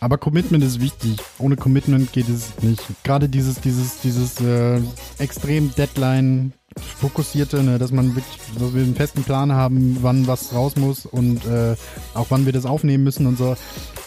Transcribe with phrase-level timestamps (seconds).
[0.00, 1.18] Aber Commitment ist wichtig.
[1.38, 2.82] Ohne Commitment geht es nicht.
[3.04, 4.80] Gerade dieses, dieses, dieses äh,
[5.18, 6.54] extrem Deadline
[6.98, 11.04] fokussierte, ne, dass man wirklich, dass wir einen festen Plan haben, wann was raus muss
[11.04, 11.76] und äh,
[12.14, 13.56] auch wann wir das aufnehmen müssen und so.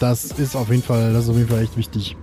[0.00, 2.16] Das ist auf jeden Fall, das ist auf jeden Fall echt wichtig.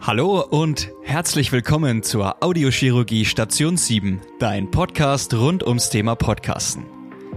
[0.00, 6.84] Hallo und herzlich willkommen zur Audiochirurgie Station 7, dein Podcast rund ums Thema Podcasten.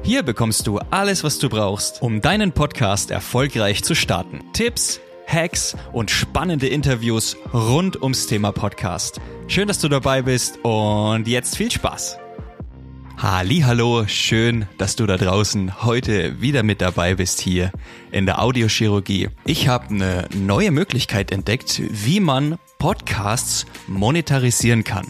[0.03, 4.41] Hier bekommst du alles, was du brauchst, um deinen Podcast erfolgreich zu starten.
[4.53, 9.19] Tipps, Hacks und spannende Interviews rund ums Thema Podcast.
[9.47, 12.17] Schön, dass du dabei bist und jetzt viel Spaß.
[13.17, 17.71] Hallo, schön, dass du da draußen heute wieder mit dabei bist hier
[18.11, 19.29] in der Audiochirurgie.
[19.45, 25.07] Ich habe eine neue Möglichkeit entdeckt, wie man Podcasts monetarisieren kann.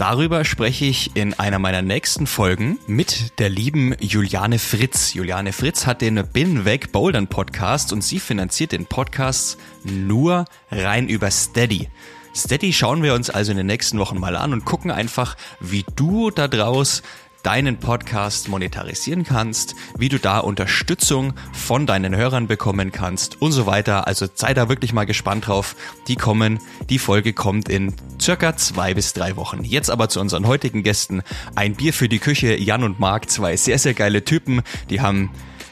[0.00, 5.12] Darüber spreche ich in einer meiner nächsten Folgen mit der lieben Juliane Fritz.
[5.12, 11.06] Juliane Fritz hat den Bin Weg Bouldern Podcast und sie finanziert den Podcast nur rein
[11.06, 11.90] über Steady.
[12.34, 15.84] Steady schauen wir uns also in den nächsten Wochen mal an und gucken einfach, wie
[15.96, 17.02] du da draus
[17.42, 23.66] deinen Podcast monetarisieren kannst, wie du da Unterstützung von deinen Hörern bekommen kannst und so
[23.66, 24.06] weiter.
[24.06, 25.76] Also sei da wirklich mal gespannt drauf.
[26.08, 29.64] Die kommen, die Folge kommt in circa zwei bis drei Wochen.
[29.64, 31.22] Jetzt aber zu unseren heutigen Gästen.
[31.54, 34.62] Ein Bier für die Küche, Jan und Marc, zwei sehr, sehr geile Typen.
[34.90, 35.30] Die haben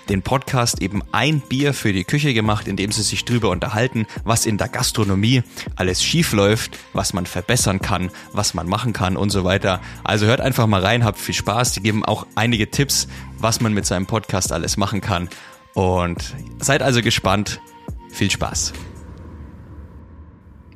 [0.08, 4.06] den Podcast eben ein Bier für die Küche gemacht, in dem sie sich drüber unterhalten,
[4.24, 5.42] was in der Gastronomie
[5.76, 9.80] alles schief läuft, was man verbessern kann, was man machen kann und so weiter.
[10.04, 11.72] Also hört einfach mal rein, habt viel Spaß.
[11.72, 15.28] Die geben auch einige Tipps, was man mit seinem Podcast alles machen kann.
[15.74, 17.60] Und seid also gespannt.
[18.10, 18.72] Viel Spaß.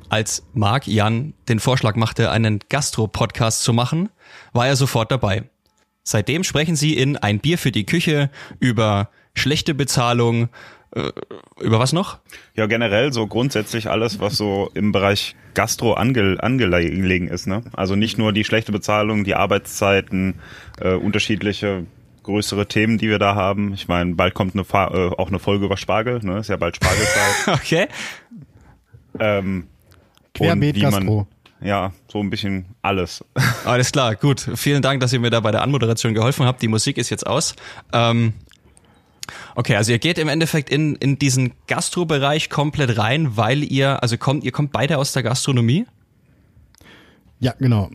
[0.09, 4.09] Als Marc Jan den Vorschlag machte, einen Gastro-Podcast zu machen,
[4.53, 5.49] war er sofort dabei.
[6.03, 10.49] Seitdem sprechen sie in Ein Bier für die Küche über schlechte Bezahlung,
[10.95, 11.11] äh,
[11.59, 12.19] über was noch?
[12.55, 17.47] Ja, generell so grundsätzlich alles, was so im Bereich Gastro ange angelegen ist.
[17.47, 17.63] Ne?
[17.73, 20.35] Also nicht nur die schlechte Bezahlung, die Arbeitszeiten,
[20.79, 21.85] äh, unterschiedliche
[22.23, 23.73] größere Themen, die wir da haben.
[23.73, 26.39] Ich meine, bald kommt eine Fa äh, auch eine Folge über Spargel, ne?
[26.39, 27.47] Ist ja bald Spargelzeit.
[27.47, 27.87] okay.
[29.19, 29.67] Ähm,
[30.33, 31.27] Querbeet Gastro.
[31.61, 33.23] Ja, so ein bisschen alles.
[33.63, 34.49] Alles klar, gut.
[34.55, 36.61] Vielen Dank, dass ihr mir da bei der Anmoderation geholfen habt.
[36.61, 37.55] Die Musik ist jetzt aus.
[37.93, 38.33] Ähm,
[39.55, 44.17] Okay, also ihr geht im Endeffekt in, in diesen Gastrobereich komplett rein, weil ihr, also
[44.17, 45.85] kommt, ihr kommt beide aus der Gastronomie?
[47.39, 47.89] Ja, genau.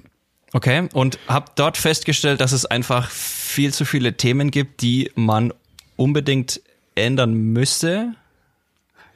[0.53, 5.53] Okay, und habt dort festgestellt, dass es einfach viel zu viele Themen gibt, die man
[5.97, 6.61] unbedingt
[6.95, 8.15] ändern müsste?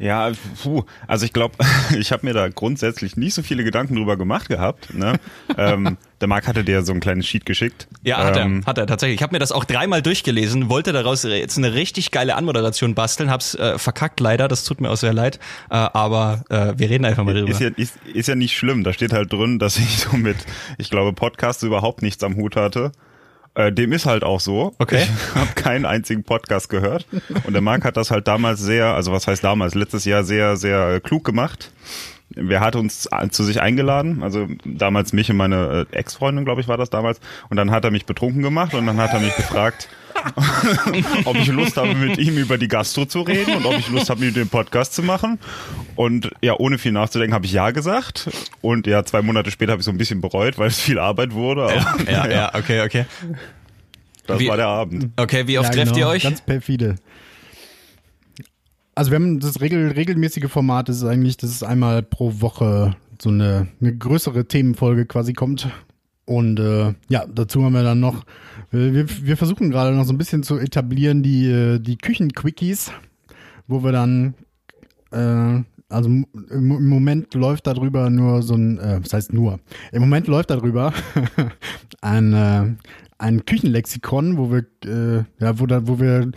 [0.02, 1.54] Ja, puh, also ich glaube,
[1.96, 4.92] ich habe mir da grundsätzlich nicht so viele Gedanken drüber gemacht gehabt.
[4.92, 5.20] Ne?
[5.56, 7.86] ähm, der Marc hatte dir so ein kleines Sheet geschickt.
[8.02, 9.20] Ja, hat ähm, er, hat er tatsächlich.
[9.20, 13.30] Ich habe mir das auch dreimal durchgelesen, wollte daraus jetzt eine richtig geile Anmoderation basteln,
[13.30, 15.38] hab's äh, verkackt leider, das tut mir auch sehr leid,
[15.70, 17.50] äh, aber äh, wir reden einfach mal drüber.
[17.50, 20.36] Ist ja, ist, ist ja nicht schlimm, da steht halt drin, dass ich so mit,
[20.78, 22.90] ich glaube, Podcasts überhaupt nichts am Hut hatte.
[23.54, 24.74] Äh, dem ist halt auch so.
[24.78, 25.02] Okay.
[25.02, 27.06] Ich habe keinen einzigen Podcast gehört.
[27.44, 30.56] Und der Marc hat das halt damals sehr, also was heißt damals, letztes Jahr sehr,
[30.56, 31.70] sehr äh, klug gemacht.
[32.34, 34.22] Wer hat uns zu sich eingeladen?
[34.22, 37.20] Also damals mich und meine äh, Ex-Freundin, glaube ich, war das damals.
[37.50, 39.88] Und dann hat er mich betrunken gemacht und dann hat er mich gefragt,
[41.24, 44.10] ob ich Lust habe, mit ihm über die Gastro zu reden und ob ich Lust
[44.10, 45.38] habe, mit dem Podcast zu machen.
[45.96, 48.30] Und ja, ohne viel nachzudenken, habe ich ja gesagt.
[48.60, 51.32] Und ja, zwei Monate später habe ich so ein bisschen bereut, weil es viel Arbeit
[51.32, 51.66] wurde.
[51.66, 53.06] Ja, ja, ja, okay, okay.
[54.26, 55.10] Das wie, war der Abend.
[55.16, 56.22] Okay, wie oft ja, trefft genau, ihr euch?
[56.22, 56.96] Ganz perfide.
[58.94, 62.94] Also wir haben das regel, regelmäßige Format, das ist eigentlich, dass es einmal pro Woche
[63.20, 65.68] so eine, eine größere Themenfolge quasi kommt.
[66.26, 68.24] Und äh, ja, dazu haben wir dann noch,
[68.70, 72.92] wir, wir versuchen gerade noch so ein bisschen zu etablieren die, äh, die Küchen-Quickies,
[73.66, 74.34] wo wir dann,
[75.10, 79.58] äh, also im Moment läuft darüber nur so ein, äh, was heißt nur,
[79.90, 80.92] im Moment läuft darüber
[82.02, 82.74] ein, äh,
[83.18, 86.30] ein Küchenlexikon, wo wir, äh, ja, wo, da, wo wir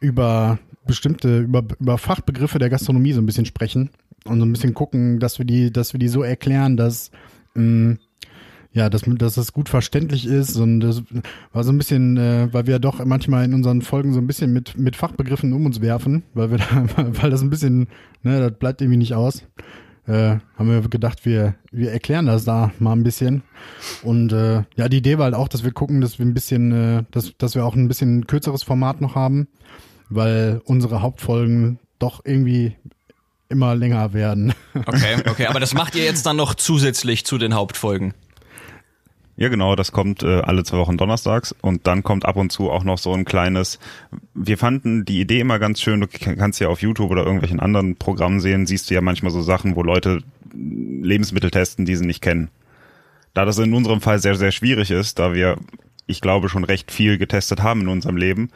[0.00, 3.90] über bestimmte, über, über Fachbegriffe der Gastronomie so ein bisschen sprechen
[4.24, 7.10] und so ein bisschen gucken, dass wir die, dass wir die so erklären, dass
[7.54, 7.96] mh,
[8.74, 11.02] ja, dass, dass das gut verständlich ist und das
[11.52, 14.52] war so ein bisschen, äh, weil wir doch manchmal in unseren Folgen so ein bisschen
[14.52, 17.88] mit, mit Fachbegriffen um uns werfen, weil wir da, weil das ein bisschen,
[18.22, 19.42] ne, das bleibt irgendwie nicht aus.
[20.06, 23.42] Äh, haben wir gedacht, wir, wir erklären das da mal ein bisschen.
[24.02, 26.72] Und äh, ja, die Idee war halt auch, dass wir gucken, dass wir ein bisschen,
[26.72, 29.46] äh, dass, dass wir auch ein bisschen kürzeres Format noch haben
[30.14, 32.76] weil unsere Hauptfolgen doch irgendwie
[33.48, 34.54] immer länger werden.
[34.86, 38.14] Okay, okay, aber das macht ihr jetzt dann noch zusätzlich zu den Hauptfolgen?
[39.36, 42.70] Ja, genau, das kommt äh, alle zwei Wochen donnerstags und dann kommt ab und zu
[42.70, 43.78] auch noch so ein kleines.
[44.34, 46.00] Wir fanden die Idee immer ganz schön.
[46.00, 49.42] Du kannst ja auf YouTube oder irgendwelchen anderen Programmen sehen, siehst du ja manchmal so
[49.42, 50.22] Sachen, wo Leute
[50.54, 52.50] Lebensmittel testen, die sie nicht kennen.
[53.34, 55.56] Da das in unserem Fall sehr, sehr schwierig ist, da wir,
[56.06, 58.50] ich glaube, schon recht viel getestet haben in unserem Leben,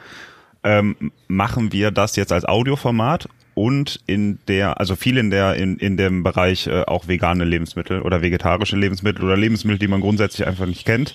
[0.66, 5.78] ähm, machen wir das jetzt als Audioformat und in der, also viel in der, in,
[5.78, 10.46] in dem Bereich äh, auch vegane Lebensmittel oder vegetarische Lebensmittel oder Lebensmittel, die man grundsätzlich
[10.46, 11.14] einfach nicht kennt.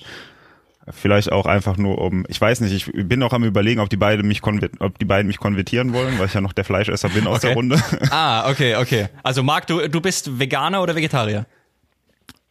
[0.90, 3.96] Vielleicht auch einfach nur um, ich weiß nicht, ich bin auch am überlegen, ob die
[3.96, 7.26] beiden mich ob die beiden mich konvertieren wollen, weil ich ja noch der Fleischesser bin
[7.26, 7.48] aus okay.
[7.48, 7.82] der Runde.
[8.10, 9.08] Ah, okay, okay.
[9.22, 11.46] Also Marc, du, du bist Veganer oder Vegetarier?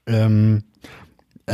[0.06, 0.64] Ähm,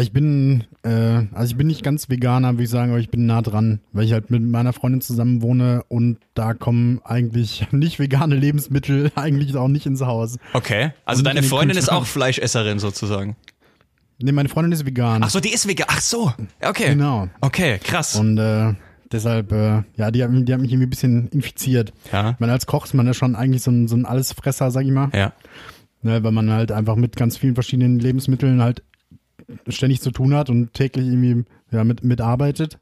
[0.02, 3.26] ich bin, äh, also ich bin nicht ganz Veganer, würde ich sagen, aber ich bin
[3.26, 8.00] nah dran, weil ich halt mit meiner Freundin zusammen wohne und da kommen eigentlich nicht
[8.00, 10.38] vegane Lebensmittel eigentlich auch nicht ins Haus.
[10.54, 13.36] Okay, also deine Freundin ist auch Fleischesserin sozusagen.
[14.20, 15.24] Nee, meine Freundin ist vegan.
[15.24, 15.88] Ach so, die ist vegan.
[15.90, 16.90] Ach so, okay.
[16.90, 17.30] Genau.
[17.42, 18.16] Okay, krass.
[18.16, 18.74] Und äh,
[19.12, 21.94] deshalb, äh, ja, die hat, die hat mich irgendwie ein bisschen infiziert.
[22.12, 22.32] Ja.
[22.32, 24.86] Ich meine, als Koch ist man ja schon eigentlich so ein, so ein Allesfresser, sag
[24.86, 25.10] ich mal.
[25.14, 25.34] Ja.
[26.04, 28.84] Ne, weil man halt einfach mit ganz vielen verschiedenen Lebensmitteln halt
[29.68, 32.80] ständig zu tun hat und täglich irgendwie ja, mit, mitarbeitet.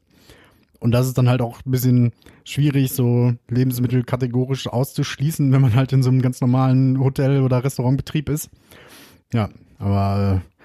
[0.78, 2.12] Und das ist dann halt auch ein bisschen
[2.44, 7.64] schwierig, so Lebensmittel kategorisch auszuschließen, wenn man halt in so einem ganz normalen Hotel- oder
[7.64, 8.50] Restaurantbetrieb ist.
[9.32, 9.48] Ja,
[9.78, 10.55] aber äh,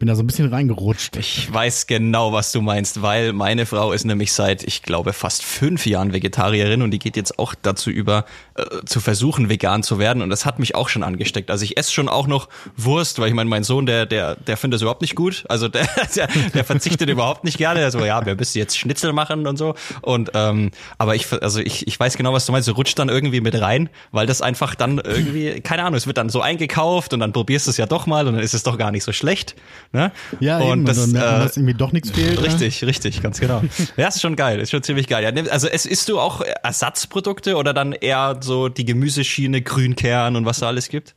[0.00, 1.16] bin da so ein bisschen reingerutscht.
[1.16, 5.44] Ich weiß genau, was du meinst, weil meine Frau ist nämlich seit, ich glaube, fast
[5.44, 8.24] fünf Jahren Vegetarierin und die geht jetzt auch dazu über,
[8.54, 10.22] äh, zu versuchen, vegan zu werden.
[10.22, 11.50] Und das hat mich auch schon angesteckt.
[11.50, 12.48] Also ich esse schon auch noch
[12.78, 15.44] Wurst, weil ich meine, mein Sohn, der, der, der findet das überhaupt nicht gut.
[15.50, 15.86] Also der,
[16.16, 17.84] der, der verzichtet überhaupt nicht gerne.
[17.84, 19.74] Also ja, wer müsste jetzt Schnitzel machen und so.
[20.00, 22.66] Und ähm, aber ich, also ich, ich weiß genau, was du meinst.
[22.66, 26.16] Du rutscht dann irgendwie mit rein, weil das einfach dann irgendwie, keine Ahnung, es wird
[26.16, 28.62] dann so eingekauft und dann probierst du es ja doch mal und dann ist es
[28.62, 29.56] doch gar nicht so schlecht.
[29.92, 30.12] Ne?
[30.38, 32.40] Ja, und eben, das, und merkt man, dass irgendwie doch nichts fehlt.
[32.40, 32.46] ne?
[32.46, 33.62] Richtig, richtig, ganz genau.
[33.96, 35.24] Ja, ist schon geil, ist schon ziemlich geil.
[35.24, 40.44] Ja, also es isst du auch Ersatzprodukte oder dann eher so die Gemüseschiene, Grünkern und
[40.44, 41.14] was da alles gibt?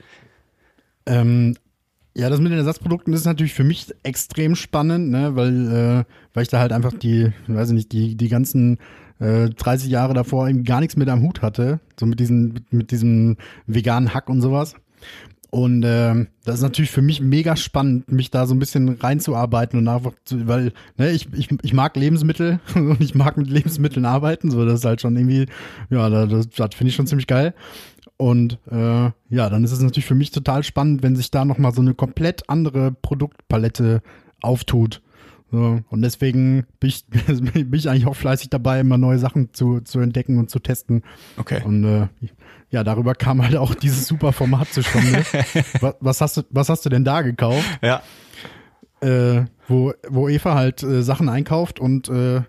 [1.05, 1.55] Ähm,
[2.15, 6.03] ja, das mit den Ersatzprodukten ist natürlich für mich extrem spannend, ne, weil, äh,
[6.33, 8.77] weil ich da halt einfach die, weiß ich nicht, die, die ganzen
[9.19, 12.73] äh, 30 Jahre davor eben gar nichts mit am Hut hatte, so mit diesen, mit,
[12.73, 14.75] mit diesem veganen Hack und sowas.
[15.53, 19.77] Und äh, das ist natürlich für mich mega spannend, mich da so ein bisschen reinzuarbeiten
[19.77, 24.03] und einfach zu, weil ne, ich, ich, ich mag Lebensmittel und ich mag mit Lebensmitteln
[24.03, 25.45] arbeiten, so das ist halt schon irgendwie,
[25.91, 27.53] ja, das, das finde ich schon ziemlich geil.
[28.17, 31.71] Und äh, ja, dann ist es natürlich für mich total spannend, wenn sich da nochmal
[31.71, 34.01] so eine komplett andere Produktpalette
[34.41, 35.03] auftut.
[35.53, 39.81] So, und deswegen bin ich, bin ich eigentlich auch fleißig dabei, immer neue Sachen zu,
[39.81, 41.03] zu entdecken und zu testen.
[41.37, 41.61] Okay.
[41.63, 42.07] Und äh,
[42.71, 45.23] ja, darüber kam halt auch dieses super Format zustande.
[45.79, 47.67] was, was, hast du, was hast du denn da gekauft?
[47.83, 48.01] Ja.
[49.01, 52.41] Äh, wo, wo Eva halt äh, Sachen einkauft und äh,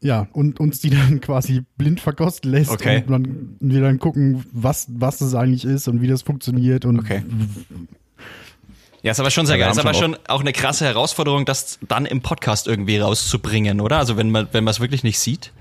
[0.00, 3.02] ja, und uns die dann quasi blind verkosten lässt Okay.
[3.04, 7.00] und dann, wir dann gucken, was, was das eigentlich ist und wie das funktioniert und
[7.00, 7.24] Okay.
[9.02, 9.70] Ja, ist aber schon sehr geil.
[9.70, 13.98] Ist aber schon auch eine krasse Herausforderung, das dann im Podcast irgendwie rauszubringen, oder?
[13.98, 15.52] Also wenn man, wenn man es wirklich nicht sieht.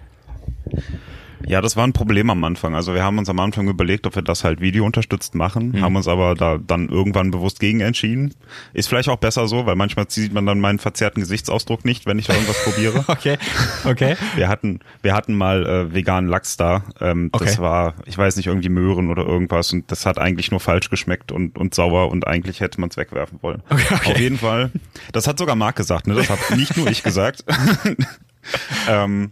[1.47, 2.75] Ja, das war ein Problem am Anfang.
[2.75, 5.81] Also wir haben uns am Anfang überlegt, ob wir das halt Video unterstützt machen, Mhm.
[5.81, 8.33] haben uns aber da dann irgendwann bewusst gegen entschieden.
[8.73, 12.19] Ist vielleicht auch besser so, weil manchmal sieht man dann meinen verzerrten Gesichtsausdruck nicht, wenn
[12.19, 13.05] ich da irgendwas probiere.
[13.11, 13.37] Okay,
[13.85, 14.15] okay.
[14.35, 16.83] Wir hatten, wir hatten mal äh, veganen Lachs da.
[16.99, 17.45] Ähm, Okay.
[17.45, 20.89] Das war, ich weiß nicht, irgendwie Möhren oder irgendwas und das hat eigentlich nur falsch
[20.89, 23.61] geschmeckt und, und sauer und eigentlich hätte man es wegwerfen wollen.
[23.69, 24.11] Okay, okay.
[24.11, 24.71] Auf jeden Fall.
[25.11, 26.15] Das hat sogar Marc gesagt, ne?
[26.15, 27.43] Das habe nicht nur ich gesagt.
[28.89, 29.31] ähm,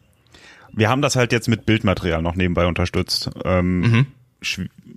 [0.74, 3.30] wir haben das halt jetzt mit Bildmaterial noch nebenbei unterstützt.
[3.46, 4.06] Ähm, Mhm.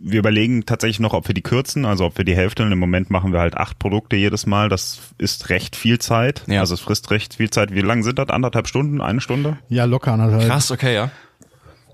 [0.04, 2.62] Wir überlegen tatsächlich noch, ob wir die kürzen, also ob wir die Hälfte.
[2.62, 4.68] Im Moment machen wir halt acht Produkte jedes Mal.
[4.68, 6.42] Das ist recht viel Zeit.
[6.46, 6.60] Ja.
[6.60, 7.74] Also es frisst recht viel Zeit.
[7.74, 8.28] Wie lang sind das?
[8.28, 9.00] Anderthalb Stunden?
[9.00, 9.58] Eine Stunde?
[9.68, 10.48] ja, locker anderthalb.
[10.48, 11.10] Krass, okay, ja.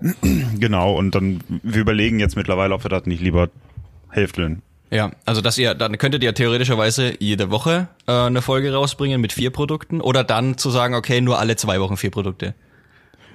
[0.58, 0.92] Genau.
[0.94, 3.49] Und dann, wir überlegen jetzt mittlerweile, ob wir das nicht lieber
[4.11, 4.62] hälfteln.
[4.90, 9.32] Ja, also dass ihr, dann könntet ihr theoretischerweise jede Woche äh, eine Folge rausbringen mit
[9.32, 12.54] vier Produkten oder dann zu sagen, okay, nur alle zwei Wochen vier Produkte.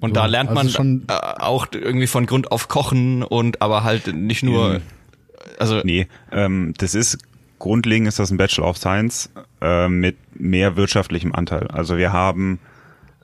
[0.00, 3.62] Und So, da lernt man also schon- äh, auch irgendwie von Grund auf kochen und
[3.62, 4.80] aber halt nicht nur, Mhm.
[5.58, 7.18] also Nee, ähm, das ist
[7.64, 9.30] grundlegend ist das ein Bachelor of Science
[9.62, 11.66] äh, mit mehr wirtschaftlichem Anteil.
[11.68, 12.58] Also wir haben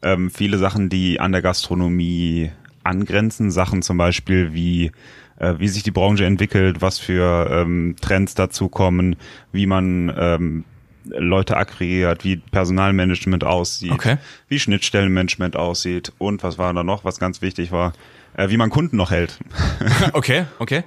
[0.02, 2.50] ähm, viele Sachen, die an der Gastronomie
[2.82, 4.92] angrenzen, Sachen zum Beispiel wie
[5.36, 9.16] äh, wie sich die Branche entwickelt, was für ähm, Trends dazu kommen,
[9.52, 10.64] wie man ähm,
[11.04, 14.16] Leute akquiriert, wie Personalmanagement aussieht, Okay.
[14.48, 17.92] wie Schnittstellenmanagement aussieht und was war da noch, was ganz wichtig war,
[18.38, 19.38] äh, wie man Kunden noch hält.
[20.14, 20.84] okay, okay.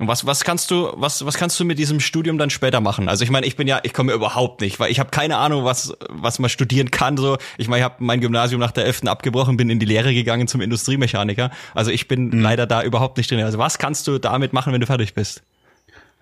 [0.00, 3.06] Und was, was kannst du, was, was kannst du mit diesem Studium dann später machen?
[3.06, 5.66] Also ich meine, ich bin ja, ich komme überhaupt nicht, weil ich habe keine Ahnung,
[5.66, 7.18] was, was man studieren kann.
[7.18, 9.02] So, ich meine, ich habe mein Gymnasium nach der 11.
[9.04, 11.50] abgebrochen, bin in die Lehre gegangen zum Industriemechaniker.
[11.74, 13.40] Also ich bin leider da überhaupt nicht drin.
[13.40, 15.42] Also was kannst du damit machen, wenn du fertig bist?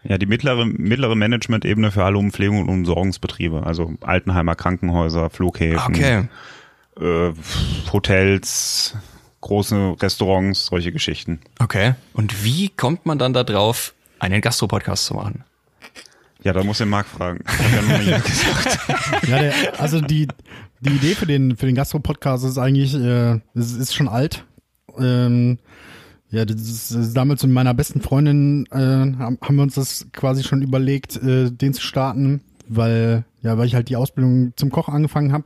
[0.02, 6.28] Ja, die mittlere, mittlere Management-Ebene für alle Umpflegung und Umsorgungsbetriebe, also Altenheimer Krankenhäuser, Flughäfen,
[7.00, 7.32] äh,
[7.92, 8.96] Hotels,
[9.40, 11.40] große Restaurants, solche Geschichten.
[11.58, 11.94] Okay.
[12.12, 15.44] Und wie kommt man dann da drauf, einen Gastro-Podcast zu machen?
[16.42, 17.44] Ja, da muss den Marc fragen.
[19.26, 20.28] Ja der, also die,
[20.80, 24.44] die Idee für den, für den Gastro-Podcast ist eigentlich, äh, es ist schon alt.
[24.98, 25.58] Ähm,
[26.30, 30.06] ja, das ist, ist damals mit meiner besten Freundin äh, haben haben wir uns das
[30.12, 34.70] quasi schon überlegt, äh, den zu starten, weil ja, weil ich halt die Ausbildung zum
[34.70, 35.44] Koch angefangen habe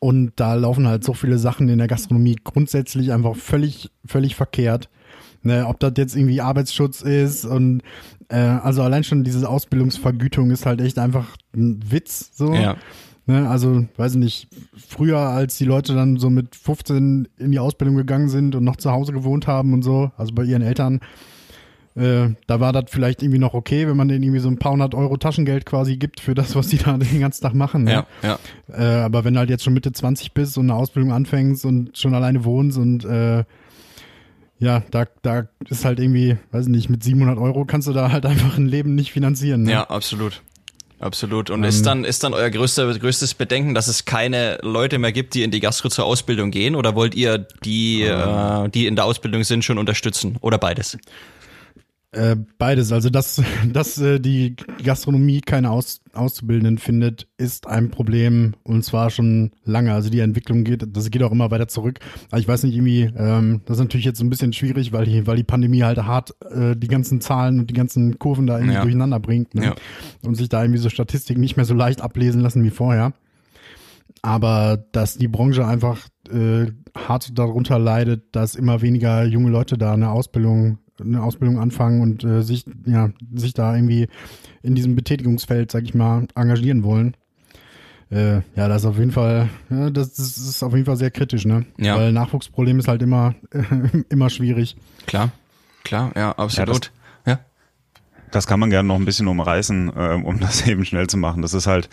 [0.00, 4.88] und da laufen halt so viele Sachen in der Gastronomie grundsätzlich einfach völlig völlig verkehrt.
[5.42, 7.82] Ne, ob das jetzt irgendwie Arbeitsschutz ist und
[8.28, 12.52] äh, also allein schon diese Ausbildungsvergütung ist halt echt einfach ein Witz so.
[12.52, 12.76] Ja.
[13.30, 17.60] Ne, also, weiß ich nicht, früher, als die Leute dann so mit 15 in die
[17.60, 20.98] Ausbildung gegangen sind und noch zu Hause gewohnt haben und so, also bei ihren Eltern,
[22.00, 24.72] äh, da war das vielleicht irgendwie noch okay, wenn man denen irgendwie so ein paar
[24.72, 27.84] hundert Euro Taschengeld quasi gibt für das, was die da den ganzen Tag machen.
[27.84, 27.92] Ne?
[27.92, 28.38] Ja, ja.
[28.72, 31.96] Äh, aber wenn du halt jetzt schon Mitte 20 bist und eine Ausbildung anfängst und
[31.96, 33.44] schon alleine wohnst und äh,
[34.58, 38.12] ja, da, da ist halt irgendwie, weiß ich nicht, mit 700 Euro kannst du da
[38.12, 39.62] halt einfach ein Leben nicht finanzieren.
[39.62, 39.72] Ne?
[39.72, 40.42] Ja, absolut.
[41.00, 41.48] Absolut.
[41.48, 41.68] Und Ähm.
[41.68, 45.42] ist dann, ist dann euer größter, größtes Bedenken, dass es keine Leute mehr gibt, die
[45.42, 46.74] in die Gastro zur Ausbildung gehen?
[46.76, 50.36] Oder wollt ihr die, äh, die in der Ausbildung sind, schon unterstützen?
[50.42, 50.98] Oder beides?
[52.12, 52.90] Äh, beides.
[52.90, 53.40] Also, dass,
[53.72, 59.92] dass äh, die Gastronomie keine Aus Auszubildenden findet, ist ein Problem und zwar schon lange.
[59.94, 62.00] Also die Entwicklung geht, das geht auch immer weiter zurück.
[62.32, 65.24] Aber ich weiß nicht, irgendwie, ähm, das ist natürlich jetzt ein bisschen schwierig, weil die,
[65.28, 68.74] weil die Pandemie halt hart äh, die ganzen Zahlen und die ganzen Kurven da irgendwie
[68.74, 68.82] Ja.
[68.82, 69.66] durcheinander bringt ne?
[69.66, 69.74] Ja.
[70.22, 73.12] und sich da irgendwie so Statistiken nicht mehr so leicht ablesen lassen wie vorher.
[74.22, 79.94] Aber dass die Branche einfach äh, hart darunter leidet, dass immer weniger junge Leute da
[79.94, 84.08] eine Ausbildung, eine Ausbildung anfangen und äh, sich, ja, sich da irgendwie
[84.62, 87.16] in diesem Betätigungsfeld, sag ich mal, engagieren wollen.
[88.10, 91.10] Äh, ja, das ist auf jeden Fall, ja, das, das ist auf jeden Fall sehr
[91.10, 91.64] kritisch, ne?
[91.78, 91.96] Ja.
[91.96, 93.34] Weil Nachwuchsproblem ist halt immer,
[94.08, 94.76] immer schwierig.
[95.06, 95.30] Klar.
[95.84, 96.92] Klar, ja, absolut.
[97.26, 97.40] Ja.
[98.30, 101.42] Das kann man gerne noch ein bisschen umreißen, ähm, um das eben schnell zu machen.
[101.42, 101.88] Das ist halt,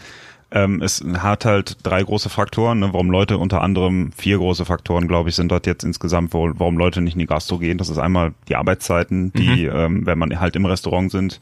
[0.52, 5.08] ähm, es hat halt drei große Faktoren, ne, warum Leute unter anderem vier große Faktoren,
[5.08, 7.78] glaube ich, sind dort jetzt insgesamt, wo, warum Leute nicht in die Gastro gehen.
[7.78, 11.40] Das ist einmal die Arbeitszeiten, die, ähm, wenn man halt im Restaurant sind,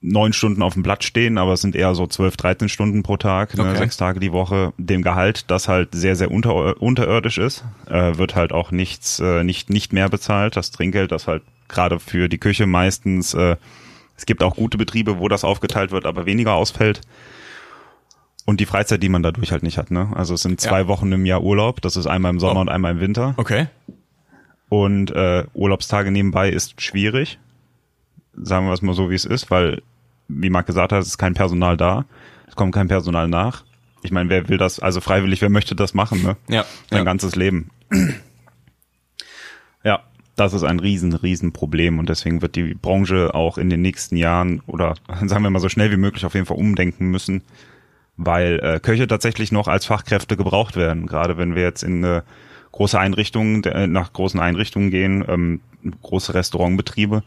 [0.00, 3.16] neun Stunden auf dem Blatt stehen, aber es sind eher so zwölf, dreizehn Stunden pro
[3.16, 3.76] Tag, ne, Okay.
[3.78, 4.72] sechs Tage die Woche.
[4.76, 9.44] Dem Gehalt, das halt sehr, sehr unter, unterirdisch ist, äh, wird halt auch nichts, äh,
[9.44, 10.56] nicht, nicht mehr bezahlt.
[10.56, 13.56] Das Trinkgeld, das halt gerade für die Küche meistens, äh,
[14.16, 17.00] es gibt auch gute Betriebe, wo das aufgeteilt wird, aber weniger ausfällt.
[18.46, 19.90] Und die Freizeit, die man dadurch halt nicht hat.
[19.90, 20.10] Ne?
[20.14, 20.88] Also es sind zwei Ja.
[20.88, 22.60] Wochen im Jahr Urlaub, das ist einmal im Sommer Oh.
[22.60, 23.34] und einmal im Winter.
[23.38, 23.68] Okay.
[24.68, 27.38] Und äh, Urlaubstage nebenbei ist schwierig.
[28.36, 29.82] Sagen wir es mal so, wie es ist, weil,
[30.28, 32.04] wie Marc gesagt hat, es ist kein Personal da.
[32.48, 33.64] Es kommt kein Personal nach.
[34.02, 36.36] Ich meine, wer will das, also freiwillig, wer möchte das machen, ne?
[36.48, 36.64] Ja.
[36.90, 37.04] Sein ja.
[37.04, 37.70] ganzes Leben.
[39.84, 40.02] ja,
[40.36, 44.16] das ist ein riesen, riesen Problem und deswegen wird die Branche auch in den nächsten
[44.16, 47.42] Jahren oder sagen wir mal so schnell wie möglich auf jeden Fall umdenken müssen,
[48.16, 51.06] weil äh, Köche tatsächlich noch als Fachkräfte gebraucht werden.
[51.06, 52.22] Gerade wenn wir jetzt in eine
[52.72, 55.60] große Einrichtungen, äh, nach großen Einrichtungen gehen, ähm,
[56.02, 57.22] große Restaurantbetriebe,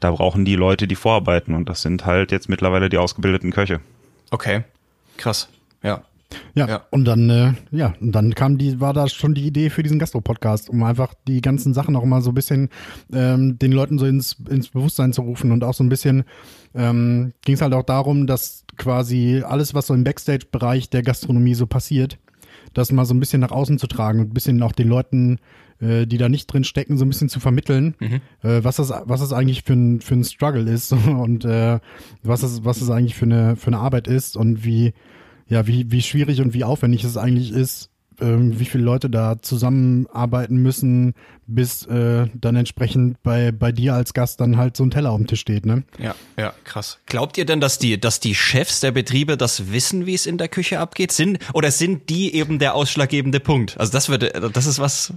[0.00, 3.80] da brauchen die Leute, die vorarbeiten und das sind halt jetzt mittlerweile die ausgebildeten Köche.
[4.30, 4.62] Okay.
[5.16, 5.48] Krass.
[5.82, 6.02] Ja.
[6.54, 6.82] Ja, Ja.
[6.90, 9.98] und dann, äh, ja, und dann kam die, war da schon die Idee für diesen
[9.98, 12.68] Gastro-Podcast, um einfach die ganzen Sachen auch mal so ein bisschen
[13.12, 16.24] ähm, den Leuten so ins, ins Bewusstsein zu rufen und auch so ein bisschen
[16.78, 21.54] ähm, ging es halt auch darum, dass quasi alles, was so im Backstage-Bereich der Gastronomie
[21.54, 22.18] so passiert,
[22.72, 25.38] das mal so ein bisschen nach außen zu tragen und ein bisschen auch den Leuten,
[25.80, 27.96] äh, die da nicht drin stecken, so ein bisschen zu vermitteln,
[28.42, 31.80] äh, was das, was das eigentlich für ein, für ein Struggle ist und äh,
[32.22, 34.94] was das, was das eigentlich für eine, für eine Arbeit ist und wie,
[35.48, 39.40] ja, wie, wie schwierig und wie aufwendig es eigentlich ist, ähm, wie viele Leute da
[39.40, 41.14] zusammenarbeiten müssen,
[41.46, 45.18] bis äh, dann entsprechend bei, bei dir als Gast dann halt so ein Teller auf
[45.18, 45.84] dem Tisch steht, ne?
[45.98, 46.98] Ja, ja, krass.
[47.06, 50.38] Glaubt ihr denn, dass die, dass die Chefs der Betriebe das wissen, wie es in
[50.38, 51.12] der Küche abgeht?
[51.12, 53.78] Sind, oder sind die eben der ausschlaggebende Punkt?
[53.78, 55.14] Also das würde, das ist was,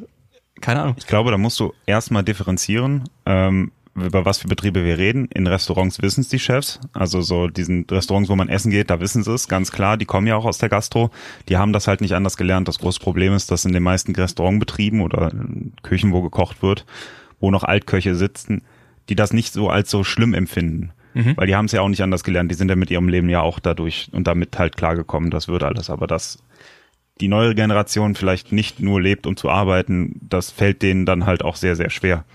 [0.62, 0.96] keine Ahnung.
[0.98, 3.72] Ich glaube, da musst du erstmal differenzieren, ähm,
[4.06, 5.26] über was für Betriebe wir reden.
[5.34, 6.80] In Restaurants wissen es die Chefs.
[6.94, 9.98] Also so diesen Restaurants, wo man essen geht, da wissen sie es, ganz klar.
[9.98, 11.12] Die kommen ja auch aus der Gastro.
[11.50, 12.68] Die haben das halt nicht anders gelernt.
[12.68, 15.32] Das große Problem ist, dass in den meisten Restaurantbetrieben oder
[15.84, 16.86] Küchen, wo gekocht wird,
[17.40, 18.62] wo noch Altköche sitzen,
[19.10, 20.92] die das nicht so als so schlimm empfinden.
[21.36, 22.52] Weil die haben es ja auch nicht anders gelernt.
[22.52, 25.30] Die sind ja mit ihrem Leben ja auch dadurch und damit halt klargekommen.
[25.30, 25.90] Das wird alles.
[25.90, 26.40] Aber das
[27.22, 31.44] die neuere Generation vielleicht nicht nur lebt, um zu arbeiten, das fällt denen dann halt
[31.44, 32.26] auch sehr, sehr schwer.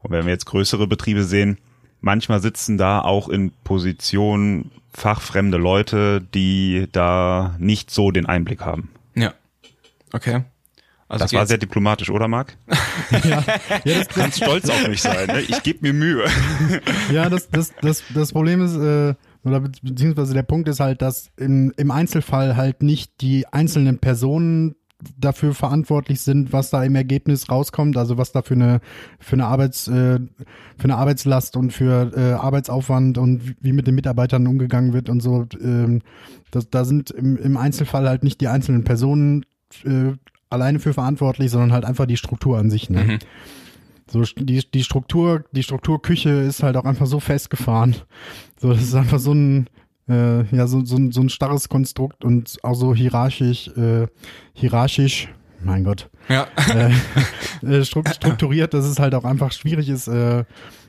[0.00, 1.58] Und wenn wir jetzt größere Betriebe sehen,
[2.00, 8.90] manchmal sitzen da auch in Positionen fachfremde Leute, die da nicht so den Einblick haben.
[9.14, 9.34] Ja.
[10.12, 10.42] Okay.
[11.10, 12.56] Also Das war sehr diplomatisch, oder Marc?
[13.24, 13.42] Ja,
[13.84, 15.26] ja das, Ganz stolz auf mich sein.
[15.26, 15.40] Ne?
[15.40, 16.24] Ich gebe mir Mühe.
[17.12, 21.00] Ja, das, das, das, das Problem ist, äh, oder be- beziehungsweise der Punkt ist halt,
[21.00, 24.74] dass im, im Einzelfall halt nicht die einzelnen Personen
[25.16, 28.80] dafür verantwortlich sind, was da im Ergebnis rauskommt, also was da für eine
[29.20, 30.18] für eine Arbeits äh,
[30.76, 35.20] für eine Arbeitslast und für äh, Arbeitsaufwand und wie- mit den Mitarbeitern umgegangen wird und
[35.20, 35.46] so.
[35.60, 36.02] Ähm,
[36.50, 39.44] das, da sind im, im Einzelfall halt nicht die einzelnen Personen
[39.84, 40.14] äh,
[40.50, 42.90] alleine für verantwortlich, sondern halt einfach die Struktur an sich.
[42.90, 43.04] Ne?
[43.04, 43.18] Mhm.
[44.10, 47.94] So die, die Struktur, die Strukturküche ist halt auch einfach so festgefahren.
[48.58, 49.68] So, das ist einfach so ein,
[50.08, 54.06] äh, ja, so, so, ein- so ein starres Konstrukt und auch so hierarchisch, äh,
[54.54, 55.28] hierarchisch,
[55.62, 56.46] mein Gott, Ja.
[56.74, 56.90] äh,
[57.66, 60.44] äh, struk- strukturiert, dass es halt auch einfach schwierig ist, äh,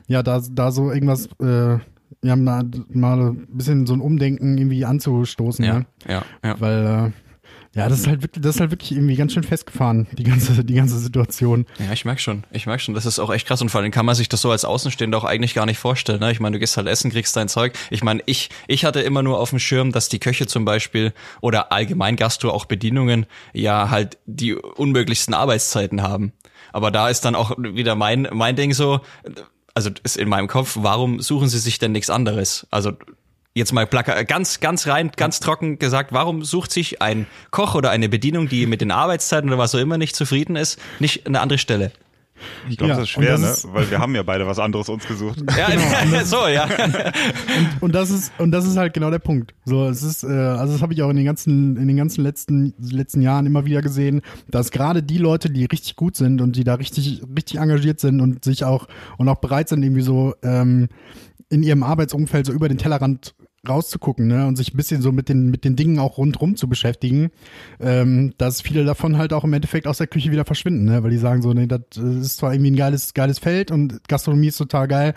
[0.06, 1.78] ja, da, da so irgendwas, äh,
[2.22, 5.86] ja, mal, mal ein bisschen so ein Umdenken irgendwie anzustoßen, Ja, ne?
[6.08, 6.60] ja, ja.
[6.60, 7.10] Weil, äh,
[7.72, 10.64] ja, das ist halt wirklich, das ist halt wirklich irgendwie ganz schön festgefahren, die ganze,
[10.64, 11.66] die ganze Situation.
[11.78, 12.42] Ja, ich merk schon.
[12.50, 14.40] Ich merk schon, das ist auch echt krass und vor allem kann man sich das
[14.40, 16.18] so als Außenstehender auch eigentlich gar nicht vorstellen.
[16.18, 16.32] Ne?
[16.32, 17.74] Ich meine, du gehst halt essen, kriegst dein Zeug.
[17.90, 21.12] Ich meine, ich, ich hatte immer nur auf dem Schirm, dass die Köche zum Beispiel
[21.40, 26.32] oder allgemein Gastro auch Bedienungen ja halt die unmöglichsten Arbeitszeiten haben.
[26.72, 29.00] Aber da ist dann auch wieder mein, mein Ding so,
[29.74, 32.66] also ist in meinem Kopf, warum suchen sie sich denn nichts anderes?
[32.70, 32.92] Also
[33.54, 38.08] jetzt mal ganz, ganz rein, ganz trocken gesagt, warum sucht sich ein Koch oder eine
[38.08, 41.58] Bedienung, die mit den Arbeitszeiten oder was auch immer nicht zufrieden ist, nicht eine andere
[41.58, 41.90] Stelle?
[42.70, 43.48] Ich glaube, Ja, das ist und schwer, das ne?
[43.50, 45.40] ist- Weil wir haben ja beide was anderes uns gesucht.
[45.58, 46.66] Ja, so, ja.
[47.80, 49.52] Und das ist und das ist halt genau der Punkt.
[49.66, 52.22] So, es ist äh, also das habe ich auch in den ganzen in den ganzen
[52.24, 56.56] letzten letzten Jahren immer wieder gesehen, dass gerade die Leute, die richtig gut sind und
[56.56, 60.34] die da richtig richtig engagiert sind und sich auch und auch bereit sind irgendwie so
[60.42, 60.88] ähm,
[61.50, 63.34] in ihrem Arbeitsumfeld so über den Tellerrand
[63.68, 66.68] rauszugucken, ne, und sich ein bisschen so mit den mit den Dingen auch rundrum zu
[66.68, 67.30] beschäftigen,
[67.78, 71.10] ähm, dass viele davon halt auch im Endeffekt aus der Küche wieder verschwinden, ne, weil
[71.10, 74.46] die sagen so, nee, das äh, ist zwar irgendwie ein geiles geiles Feld und Gastronomie
[74.48, 75.14] ist total geil,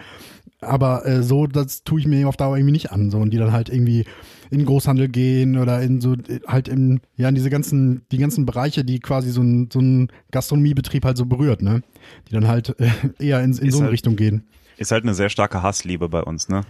[0.59, 3.11] aber äh, so, das tue ich mir auf Dauer irgendwie nicht an.
[3.11, 4.05] So, und die dann halt irgendwie
[4.49, 6.15] in den Großhandel gehen oder in so,
[6.47, 10.09] halt in, ja, in diese ganzen, die ganzen Bereiche, die quasi so ein, so ein
[10.31, 11.81] Gastronomiebetrieb halt so berührt, ne?
[12.29, 14.47] Die dann halt äh, eher in, in Ist so eine halt- Richtung gehen.
[14.77, 16.61] Ist halt eine sehr starke Hassliebe bei uns, ne?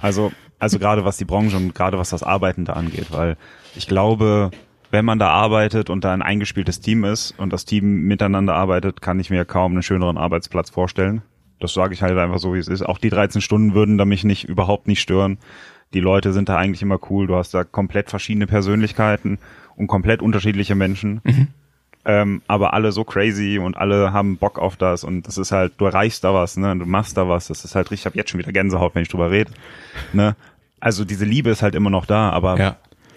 [0.00, 3.36] Also also gerade was die Branche und gerade was das Arbeiten da angeht, weil
[3.74, 4.50] ich glaube,
[4.90, 9.02] wenn man da arbeitet und da ein eingespieltes Team ist und das Team miteinander arbeitet,
[9.02, 11.22] kann ich mir kaum einen schöneren Arbeitsplatz vorstellen.
[11.60, 12.82] Das sage ich halt einfach so, wie es ist.
[12.82, 15.38] Auch die 13 Stunden würden da mich nicht überhaupt nicht stören.
[15.94, 17.26] Die Leute sind da eigentlich immer cool.
[17.26, 19.38] Du hast da komplett verschiedene Persönlichkeiten
[19.76, 21.20] und komplett unterschiedliche Menschen.
[21.24, 21.48] Mhm.
[22.08, 25.72] Ähm, aber alle so crazy und alle haben Bock auf das und das ist halt,
[25.78, 26.76] du erreichst da was, ne?
[26.76, 27.48] Du machst da was.
[27.48, 29.50] Das ist halt richtig, ich habe jetzt schon wieder Gänsehaut, wenn ich drüber rede.
[30.12, 30.36] Ne?
[30.78, 32.76] Also diese Liebe ist halt immer noch da, aber ja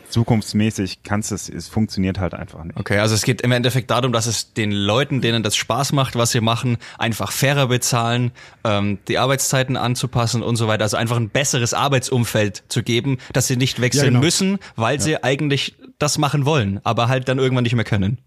[0.09, 2.77] zukunftsmäßig kannst es, es funktioniert halt einfach nicht.
[2.77, 6.15] Okay, also es geht im Endeffekt darum, dass es den Leuten, denen das Spaß macht,
[6.15, 8.31] was sie machen, einfach fairer bezahlen,
[8.63, 10.83] ähm, die Arbeitszeiten anzupassen und so weiter.
[10.83, 14.21] Also einfach ein besseres Arbeitsumfeld zu geben, dass sie nicht wechseln ja, genau.
[14.21, 15.01] müssen, weil ja.
[15.01, 18.17] sie eigentlich das machen wollen, aber halt dann irgendwann nicht mehr können.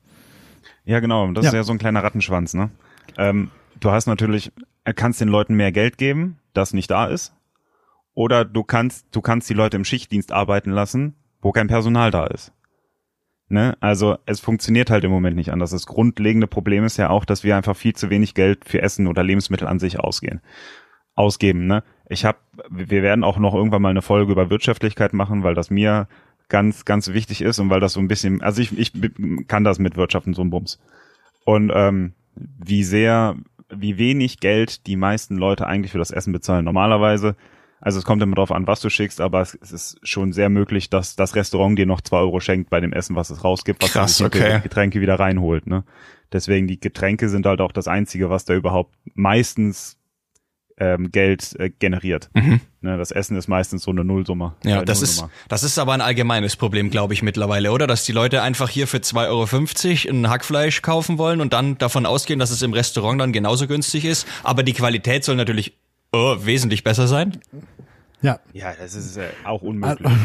[0.84, 1.30] Ja, genau.
[1.32, 1.50] Das ja.
[1.50, 2.70] ist ja so ein kleiner Rattenschwanz, ne?
[3.16, 4.52] Ähm, du hast natürlich,
[4.94, 7.34] kannst den Leuten mehr Geld geben, das nicht da ist.
[8.14, 12.26] Oder du kannst, du kannst die Leute im Schichtdienst arbeiten lassen, wo kein Personal da
[12.26, 12.52] ist.
[13.48, 13.76] Ne?
[13.80, 15.70] Also es funktioniert halt im Moment nicht anders.
[15.70, 19.06] Das grundlegende Problem ist ja auch, dass wir einfach viel zu wenig Geld für Essen
[19.06, 20.40] oder Lebensmittel an sich ausgehen,
[21.14, 21.66] ausgeben.
[21.66, 21.82] Ne?
[22.08, 22.38] Ich habe,
[22.70, 26.08] wir werden auch noch irgendwann mal eine Folge über Wirtschaftlichkeit machen, weil das mir
[26.52, 28.92] ganz, ganz wichtig ist und weil das so ein bisschen, also ich, ich
[29.48, 30.78] kann das mit Wirtschaften so ein Bums.
[31.44, 33.36] Und ähm, wie sehr,
[33.68, 36.64] wie wenig Geld die meisten Leute eigentlich für das Essen bezahlen.
[36.64, 37.34] Normalerweise
[37.82, 40.88] also es kommt immer darauf an, was du schickst, aber es, ist schon sehr möglich,
[40.88, 43.90] dass das Restaurant dir noch zwei Euro schenkt bei dem Essen, was es rausgibt, was
[43.90, 44.58] Krass, okay.
[44.58, 45.66] die Getränke wieder reinholt.
[45.66, 45.82] Ne?
[46.32, 49.98] Deswegen die Getränke sind halt auch das Einzige, was da überhaupt meistens
[50.82, 52.28] ähm, Geld äh, generiert.
[52.34, 52.60] Mhm.
[52.80, 54.56] Ne, das Essen ist meistens so eine Nullsumme.
[54.64, 55.30] Ja, äh, das Nullsumme.
[55.32, 57.86] ist das ist aber ein allgemeines Problem, glaube ich, mittlerweile, oder?
[57.86, 62.04] Dass die Leute einfach hier für 2,50 Euro ein Hackfleisch kaufen wollen und dann davon
[62.04, 64.26] ausgehen, dass es im Restaurant dann genauso günstig ist.
[64.42, 65.78] Aber die Qualität soll natürlich
[66.12, 67.38] oh, wesentlich besser sein.
[68.22, 68.40] Ja.
[68.52, 70.10] Ja, das ist äh, auch unmöglich.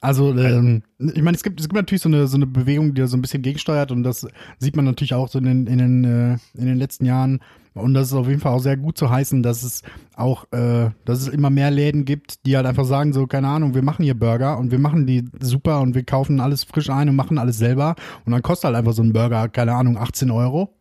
[0.00, 3.02] Also, ähm, ich meine, es gibt, es gibt natürlich so eine, so eine Bewegung, die
[3.02, 4.26] da so ein bisschen gegensteuert und das
[4.58, 7.40] sieht man natürlich auch so in den, in den, äh, in den letzten Jahren.
[7.76, 9.82] Und das ist auf jeden Fall auch sehr gut zu heißen, dass es
[10.14, 13.74] auch, äh, dass es immer mehr Läden gibt, die halt einfach sagen, so, keine Ahnung,
[13.74, 17.08] wir machen hier Burger und wir machen die super und wir kaufen alles frisch ein
[17.08, 17.94] und machen alles selber.
[18.24, 20.74] Und dann kostet halt einfach so ein Burger, keine Ahnung, 18 Euro.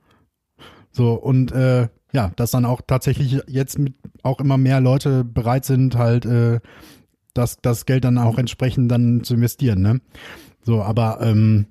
[0.91, 5.65] So, und äh, ja, dass dann auch tatsächlich jetzt mit auch immer mehr Leute bereit
[5.65, 6.62] sind, halt äh,
[7.34, 10.01] das, das Geld dann auch entsprechend dann zu investieren, ne?
[10.63, 11.67] So, aber ähm,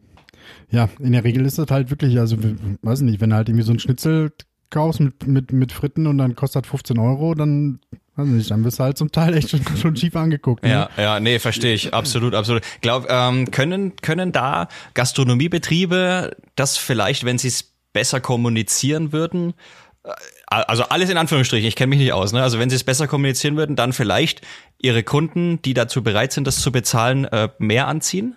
[0.71, 2.37] ja, in der Regel ist das halt wirklich, also
[2.83, 4.33] weiß nicht, wenn halt irgendwie so ein Schnitzel
[4.75, 7.79] kaufst mit, mit, mit Fritten und dann kostet 15 Euro, dann
[8.17, 10.65] weiß nicht, dann wirst du halt zum Teil echt schon, schon schief angeguckt.
[10.65, 10.71] Ne?
[10.71, 12.63] Ja, ja, nee, verstehe ich, absolut, absolut.
[12.81, 19.55] Glaub, ähm, können, können da Gastronomiebetriebe das vielleicht, wenn sie es besser kommunizieren würden,
[20.47, 22.33] also alles in Anführungsstrichen, ich kenne mich nicht aus.
[22.33, 22.43] Ne?
[22.43, 24.43] Also wenn sie es besser kommunizieren würden, dann vielleicht
[24.79, 28.37] ihre Kunden, die dazu bereit sind, das zu bezahlen, äh, mehr anziehen?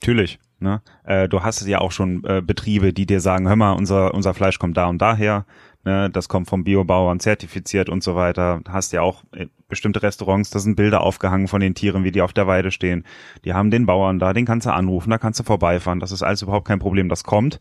[0.00, 0.40] Natürlich.
[0.60, 0.82] Ne?
[1.04, 4.34] Äh, du hast ja auch schon äh, Betriebe, die dir sagen, hör mal, unser, unser
[4.34, 5.46] Fleisch kommt da und daher,
[5.84, 6.10] ne?
[6.10, 8.60] das kommt vom Biobauern zertifiziert und so weiter.
[8.68, 12.22] Hast ja auch äh, bestimmte Restaurants, da sind Bilder aufgehangen von den Tieren, wie die
[12.22, 13.04] auf der Weide stehen.
[13.44, 15.98] Die haben den Bauern da, den kannst du anrufen, da kannst du vorbeifahren.
[15.98, 17.58] Das ist alles überhaupt kein Problem, das kommt.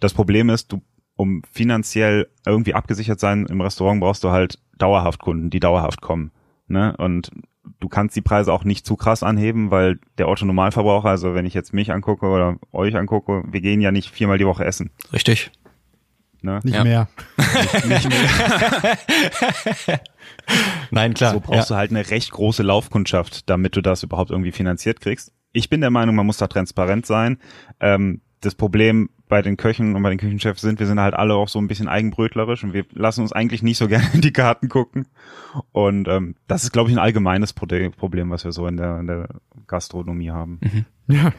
[0.00, 0.82] Das Problem ist, du
[1.16, 6.32] um finanziell irgendwie abgesichert sein im Restaurant brauchst du halt dauerhaft Kunden, die dauerhaft kommen.
[6.66, 6.96] Ne?
[6.96, 7.30] Und
[7.80, 11.46] du kannst die Preise auch nicht zu krass anheben, weil der Otto Normalverbraucher, also wenn
[11.46, 14.90] ich jetzt mich angucke oder euch angucke, wir gehen ja nicht viermal die Woche essen.
[15.12, 15.50] Richtig.
[16.42, 16.60] Ne?
[16.62, 16.84] Nicht ja.
[16.84, 17.08] mehr.
[17.38, 18.98] nicht, nicht mehr.
[20.90, 21.32] Nein, klar.
[21.32, 21.76] So brauchst ja.
[21.76, 25.32] du halt eine recht große Laufkundschaft, damit du das überhaupt irgendwie finanziert kriegst.
[25.52, 27.38] Ich bin der Meinung, man muss da transparent sein.
[27.80, 31.34] Ähm, das Problem bei den Köchen und bei den Küchenchefs sind, wir sind halt alle
[31.34, 34.32] auch so ein bisschen eigenbrötlerisch und wir lassen uns eigentlich nicht so gerne in die
[34.32, 35.08] Karten gucken.
[35.72, 39.08] Und ähm, das ist, glaube ich, ein allgemeines Problem, was wir so in der, in
[39.08, 39.28] der
[39.66, 40.60] Gastronomie haben.
[40.62, 40.84] Mhm.
[41.12, 41.32] Ja,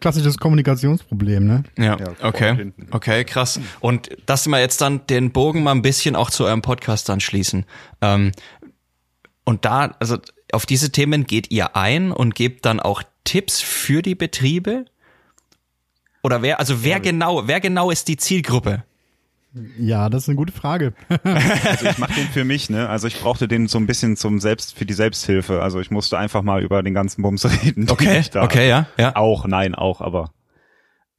[0.00, 1.62] klassisches Kommunikationsproblem, ne?
[1.78, 2.72] Ja, ja okay.
[2.90, 3.60] Okay, krass.
[3.78, 7.20] Und dass wir jetzt dann den Bogen mal ein bisschen auch zu eurem Podcast dann
[7.20, 7.64] schließen.
[8.00, 8.32] Ähm,
[9.44, 10.18] und da, also
[10.50, 14.86] auf diese Themen geht ihr ein und gebt dann auch Tipps für die Betriebe?
[16.26, 18.82] Oder wer, also wer genau, wer genau ist die Zielgruppe?
[19.78, 20.92] Ja, das ist eine gute Frage.
[21.22, 22.88] also ich mache den für mich, ne?
[22.88, 25.62] Also ich brauchte den so ein bisschen zum Selbst, für die Selbsthilfe.
[25.62, 27.88] Also ich musste einfach mal über den ganzen Bums reden.
[27.88, 29.14] Okay, okay, ja, ja.
[29.14, 30.32] Auch, nein, auch, aber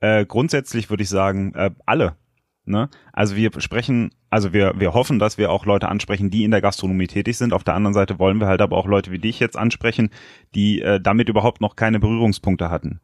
[0.01, 2.17] äh, grundsätzlich würde ich sagen, äh, alle.
[2.65, 2.89] Ne?
[3.13, 6.59] Also wir sprechen, also wir, wir hoffen, dass wir auch Leute ansprechen, die in der
[6.59, 7.53] Gastronomie tätig sind.
[7.53, 10.09] Auf der anderen Seite wollen wir halt aber auch Leute wie dich jetzt ansprechen,
[10.53, 12.99] die äh, damit überhaupt noch keine Berührungspunkte hatten.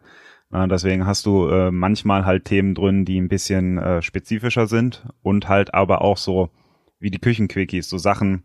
[0.53, 5.03] Ja, deswegen hast du äh, manchmal halt Themen drin, die ein bisschen äh, spezifischer sind
[5.23, 6.51] und halt aber auch so
[6.99, 8.43] wie die Küchenquickies, so Sachen,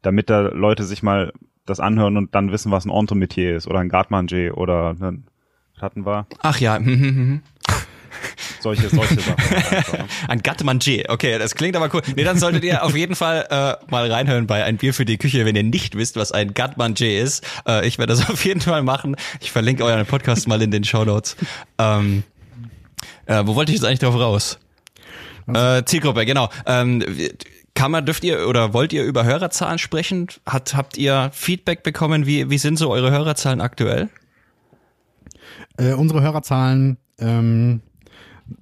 [0.00, 1.34] damit da Leute sich mal
[1.66, 5.26] das anhören und dann wissen, was ein Entremetier ist oder ein Garde oder ein,
[5.80, 6.04] hatten?
[6.40, 7.42] Ach ja, hm, hm, hm,
[8.60, 9.40] solche, solche Sachen.
[9.70, 10.04] Ne?
[10.28, 11.04] Ein Gattemanger.
[11.08, 12.02] Okay, das klingt aber cool.
[12.16, 15.18] Nee, dann solltet ihr auf jeden Fall äh, mal reinhören bei Ein Bier für die
[15.18, 17.46] Küche, wenn ihr nicht wisst, was ein Gattemanger ist.
[17.66, 19.16] Äh, ich werde das auf jeden Fall machen.
[19.40, 21.36] Ich verlinke euren Podcast mal in den Show Notes.
[21.78, 22.22] Ähm,
[23.26, 24.58] äh, wo wollte ich jetzt eigentlich drauf raus?
[25.52, 26.48] Äh, Zielgruppe, genau.
[26.66, 27.04] Ähm,
[27.74, 30.28] kann man, dürft ihr oder wollt ihr über Hörerzahlen sprechen?
[30.46, 32.26] Hat, habt ihr Feedback bekommen?
[32.26, 34.08] Wie, wie sind so eure Hörerzahlen aktuell?
[35.78, 37.80] Äh, unsere Hörerzahlen ähm,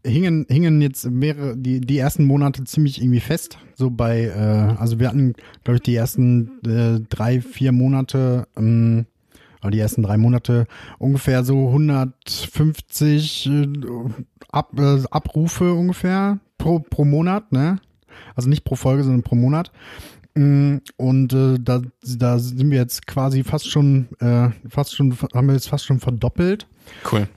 [0.05, 3.59] hingen, hingen jetzt mehrere, die, die ersten Monate ziemlich irgendwie fest.
[3.74, 9.07] So bei, äh, also wir hatten, glaube ich, die ersten äh, drei, vier Monate, ähm,
[9.70, 10.66] die ersten drei Monate
[10.98, 13.66] ungefähr so 150 äh,
[14.51, 17.81] Ab, äh, Abrufe ungefähr pro, pro Monat, ne?
[18.35, 19.70] Also nicht pro Folge, sondern pro Monat.
[20.35, 25.48] Mm, und äh, da, da sind wir jetzt quasi fast schon, äh, fast schon, haben
[25.48, 26.66] wir jetzt fast schon verdoppelt.
[27.11, 27.29] Cool.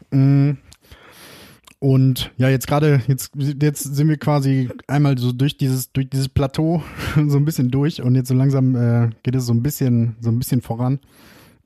[1.82, 6.30] Und ja, jetzt gerade, jetzt, jetzt sind wir quasi einmal so durch dieses, durch dieses
[6.30, 6.84] Plateau
[7.28, 10.30] so ein bisschen durch und jetzt so langsam äh, geht es so ein bisschen, so
[10.30, 11.00] ein bisschen voran.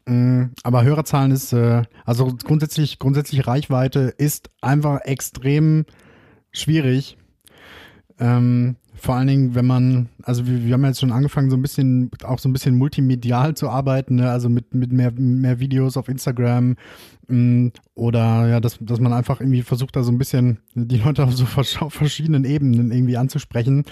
[0.06, 5.84] Mm, aber Hörerzahlen ist, äh, also grundsätzlich, grundsätzlich Reichweite ist einfach extrem
[6.54, 7.18] schwierig.
[8.18, 11.62] Ähm, vor allen Dingen, wenn man, also wir, wir haben jetzt schon angefangen, so ein
[11.62, 14.32] bisschen, auch so ein bisschen multimedial zu arbeiten, ne?
[14.32, 16.78] also mit, mit mehr, mehr Videos auf Instagram,
[17.96, 21.34] oder ja, dass, dass man einfach irgendwie versucht, da so ein bisschen die Leute auf
[21.34, 23.86] so verschiedenen Ebenen irgendwie anzusprechen.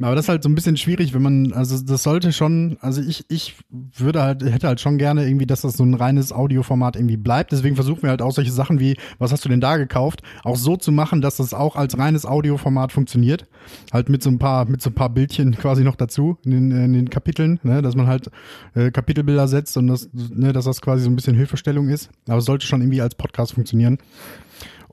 [0.00, 3.02] Aber das ist halt so ein bisschen schwierig, wenn man, also das sollte schon, also
[3.02, 6.96] ich, ich würde halt, hätte halt schon gerne irgendwie, dass das so ein reines Audioformat
[6.96, 7.50] irgendwie bleibt.
[7.50, 10.56] Deswegen versuchen wir halt auch solche Sachen wie, was hast du denn da gekauft, auch
[10.56, 13.48] so zu machen, dass das auch als reines Audioformat funktioniert.
[13.92, 16.70] Halt mit so ein paar, mit so ein paar Bildchen quasi noch dazu in den,
[16.70, 18.30] in den Kapiteln, ne, dass man halt
[18.74, 22.10] äh, Kapitelbilder setzt und das, ne, dass das quasi so ein bisschen Hilfestellung ist.
[22.28, 23.98] Aber es sollte schon schon irgendwie als Podcast funktionieren.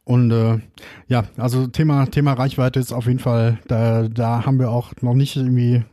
[0.04, 0.60] Und äh,
[1.08, 5.16] ja, also Thema, Thema Reichweite ist auf jeden Fall, da, da haben wir auch noch
[5.16, 5.84] nicht irgendwie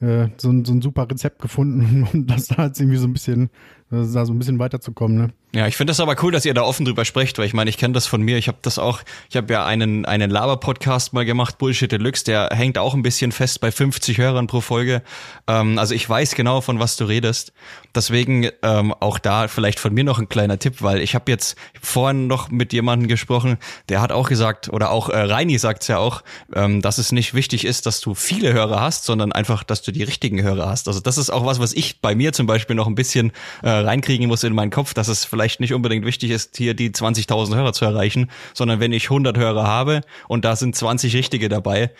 [0.00, 3.12] äh, so, ein, so ein super Rezept gefunden und das da jetzt irgendwie so ein
[3.12, 3.50] bisschen,
[3.90, 5.28] da so ein bisschen weiterzukommen, ne?
[5.54, 7.70] Ja, ich finde das aber cool, dass ihr da offen drüber sprecht, weil ich meine,
[7.70, 8.38] ich kenne das von mir.
[8.38, 12.48] Ich habe das auch, ich habe ja einen einen Laber-Podcast mal gemacht, Bullshit Deluxe, der
[12.50, 15.02] hängt auch ein bisschen fest bei 50 Hörern pro Folge.
[15.46, 17.52] Ähm, also ich weiß genau, von was du redest.
[17.94, 21.56] Deswegen ähm, auch da vielleicht von mir noch ein kleiner Tipp, weil ich habe jetzt
[21.80, 25.98] vorhin noch mit jemandem gesprochen, der hat auch gesagt, oder auch äh, Reini sagt's ja
[25.98, 29.82] auch, ähm, dass es nicht wichtig ist, dass du viele Hörer hast, sondern einfach, dass
[29.82, 30.88] du die richtigen Hörer hast.
[30.88, 33.30] Also das ist auch was, was ich bei mir zum Beispiel noch ein bisschen
[33.62, 36.72] äh, reinkriegen muss in meinen Kopf, dass es vielleicht vielleicht nicht unbedingt wichtig ist, hier
[36.72, 41.14] die 20.000 Hörer zu erreichen, sondern wenn ich 100 Hörer habe und da sind 20
[41.14, 41.90] Richtige dabei,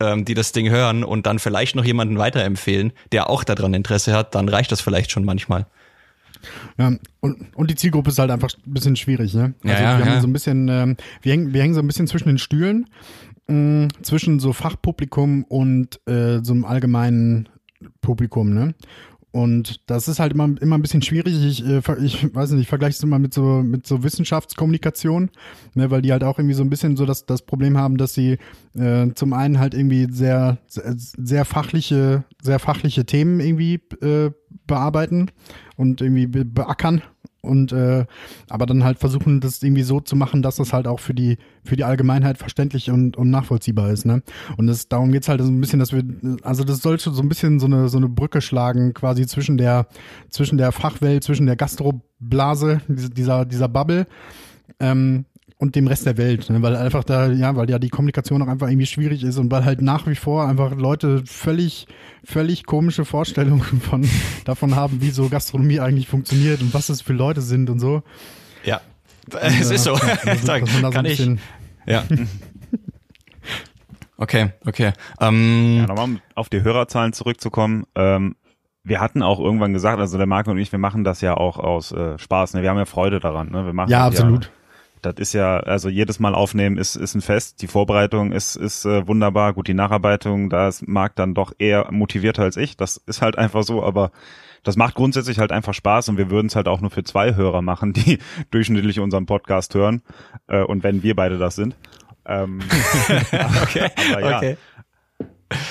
[0.00, 4.14] ähm, die das Ding hören und dann vielleicht noch jemanden weiterempfehlen, der auch daran Interesse
[4.14, 5.66] hat, dann reicht das vielleicht schon manchmal.
[6.78, 9.54] Ja, und, und die Zielgruppe ist halt einfach ein bisschen schwierig, ne?
[9.62, 10.20] Also ja, ja, wir haben ja.
[10.22, 12.86] so ein bisschen, ähm, wir, hängen, wir hängen so ein bisschen zwischen den Stühlen,
[13.48, 17.50] mh, zwischen so Fachpublikum und äh, so einem allgemeinen
[18.00, 18.74] Publikum, ne?
[19.34, 21.34] Und das ist halt immer, immer ein bisschen schwierig.
[21.44, 25.28] Ich, äh, ich weiß nicht, ich vergleiche es immer mit so, mit so Wissenschaftskommunikation,
[25.74, 28.14] ne, weil die halt auch irgendwie so ein bisschen so das, das Problem haben, dass
[28.14, 28.38] sie
[28.78, 34.30] äh, zum einen halt irgendwie sehr, sehr fachliche, sehr fachliche Themen irgendwie äh,
[34.68, 35.32] bearbeiten
[35.76, 37.02] und irgendwie beackern
[37.44, 38.06] und äh,
[38.48, 41.38] aber dann halt versuchen, das irgendwie so zu machen, dass das halt auch für die
[41.64, 44.22] für die Allgemeinheit verständlich und, und nachvollziehbar ist, ne?
[44.56, 46.02] Und das, darum geht's halt so ein bisschen, dass wir,
[46.42, 49.86] also das sollte so ein bisschen so eine so eine Brücke schlagen, quasi zwischen der
[50.30, 54.06] zwischen der Fachwelt, zwischen der Gastroblase, dieser dieser Bubble.
[54.80, 56.60] Ähm, und dem Rest der Welt, ne?
[56.62, 59.64] weil einfach da, ja, weil ja die Kommunikation auch einfach irgendwie schwierig ist und weil
[59.64, 61.86] halt nach wie vor einfach Leute völlig,
[62.24, 64.08] völlig komische Vorstellungen von,
[64.44, 68.02] davon haben, wie so Gastronomie eigentlich funktioniert und was es für Leute sind und so.
[68.64, 68.80] Ja,
[69.32, 69.94] und, es ist so.
[69.96, 71.24] Ja, also, da kann ich.
[71.86, 72.04] Ja.
[74.16, 74.92] okay, okay.
[75.20, 77.84] Ähm, ja, nochmal um auf die Hörerzahlen zurückzukommen.
[77.94, 78.36] Ähm,
[78.82, 81.58] wir hatten auch irgendwann gesagt, also der Marco und ich, wir machen das ja auch
[81.58, 82.54] aus äh, Spaß.
[82.54, 82.62] Ne?
[82.62, 83.50] Wir haben ja Freude daran.
[83.50, 83.64] Ne?
[83.64, 84.44] Wir machen ja, absolut.
[84.44, 84.50] Ja,
[85.04, 87.62] das ist ja, also jedes Mal aufnehmen ist, ist ein Fest.
[87.62, 89.52] Die Vorbereitung ist, ist äh, wunderbar.
[89.52, 92.76] Gut, die Nacharbeitung, da ist Marc dann doch eher motivierter als ich.
[92.76, 94.10] Das ist halt einfach so, aber
[94.62, 97.34] das macht grundsätzlich halt einfach Spaß und wir würden es halt auch nur für zwei
[97.34, 98.18] Hörer machen, die
[98.50, 100.02] durchschnittlich unseren Podcast hören.
[100.48, 101.76] Äh, und wenn wir beide das sind.
[102.26, 102.60] Ähm,
[103.62, 103.90] okay.
[104.12, 104.36] aber ja.
[104.38, 104.56] okay.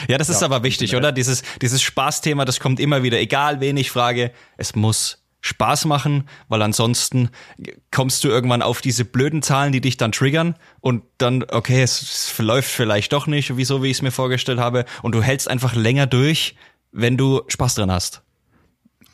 [0.07, 1.11] Ja, das ist ja, aber wichtig, oder?
[1.11, 6.29] Dieses, dieses Spaßthema, das kommt immer wieder, egal wen ich frage, es muss Spaß machen,
[6.47, 7.29] weil ansonsten
[7.91, 12.01] kommst du irgendwann auf diese blöden Zahlen, die dich dann triggern und dann, okay, es,
[12.01, 15.49] es läuft vielleicht doch nicht, wieso, wie ich es mir vorgestellt habe und du hältst
[15.49, 16.55] einfach länger durch,
[16.93, 18.23] wenn du Spaß dran hast.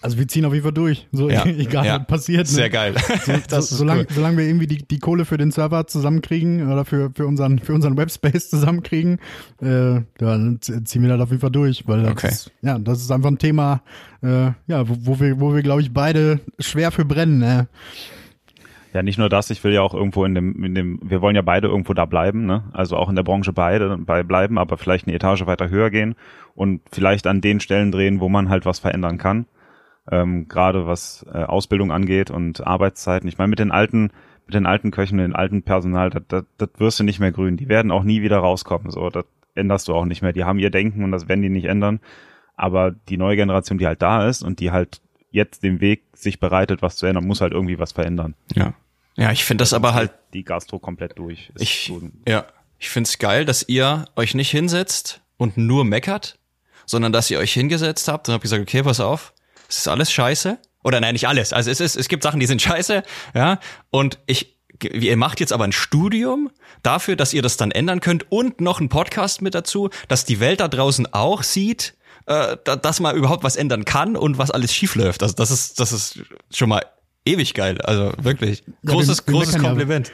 [0.01, 1.45] Also wir ziehen auf jeden Fall durch, so Ja.
[1.47, 1.99] egal Ja.
[1.99, 2.39] was passiert.
[2.47, 2.53] Ne?
[2.53, 2.95] Sehr geil.
[3.49, 4.07] Das so, ist solange, cool.
[4.11, 7.73] solange wir irgendwie die, die Kohle für den Server zusammenkriegen oder für, für unseren für
[7.73, 9.19] unseren Webspace zusammenkriegen,
[9.61, 12.27] äh, dann ziehen wir das auf jeden Fall durch, weil das Okay.
[12.29, 13.81] ist, ja das ist einfach ein Thema,
[14.23, 17.39] äh, ja wo, wo wir wo wir glaube ich beide schwer für brennen.
[17.39, 17.67] Ne?
[18.93, 21.35] Ja, nicht nur das, ich will ja auch irgendwo in dem, in dem, wir wollen
[21.35, 22.63] ja beide irgendwo da bleiben, ne?
[22.73, 26.15] Also auch in der Branche beide bei bleiben, aber vielleicht eine Etage weiter höher gehen
[26.55, 29.45] und vielleicht an den Stellen drehen, wo man halt was verändern kann.
[30.11, 33.27] Ähm, Gerade was äh, Ausbildung angeht und Arbeitszeiten.
[33.29, 34.11] Ich meine, mit den alten,
[34.45, 36.43] mit den alten Köchen, den alten Personal, das,
[36.77, 37.57] wirst du nicht mehr grün.
[37.57, 38.89] Die werden auch nie wieder rauskommen.
[38.91, 40.33] So, das änderst du auch nicht mehr.
[40.33, 41.99] Die haben ihr Denken und das werden die nicht ändern.
[42.55, 46.39] Aber die neue Generation, die halt da ist und die halt jetzt den Weg sich
[46.39, 48.73] bereitet, was zu ändern, muss halt irgendwie was verändern Ja.
[49.15, 51.51] Ja, ich finde das aber halt die Gastro komplett durch.
[51.53, 52.45] Ist Ich, so- ja,
[52.79, 56.39] ich find's geil, dass ihr euch nicht hinsetzt und nur meckert,
[56.85, 59.33] sondern dass ihr euch hingesetzt habt und habt gesagt, okay, pass auf,
[59.69, 60.57] es ist alles scheiße.
[60.83, 61.53] Oder nein, nicht alles.
[61.53, 63.03] Also es ist, es gibt Sachen, die sind scheiße,
[63.35, 63.59] ja.
[63.91, 66.49] Und ich, ihr macht jetzt aber ein Studium
[66.83, 70.39] dafür, dass ihr das dann ändern könnt und noch einen Podcast mit dazu, dass die
[70.39, 71.95] Welt da draußen auch sieht,
[72.27, 75.21] äh, da- dass man überhaupt was ändern kann und was alles schief läuft.
[75.21, 76.19] Also das ist, das ist
[76.53, 76.81] schon mal
[77.25, 77.81] ewig geil.
[77.81, 78.63] Also wirklich.
[78.83, 80.11] Ja, Großes, wir- wir großes ja- Kompliment.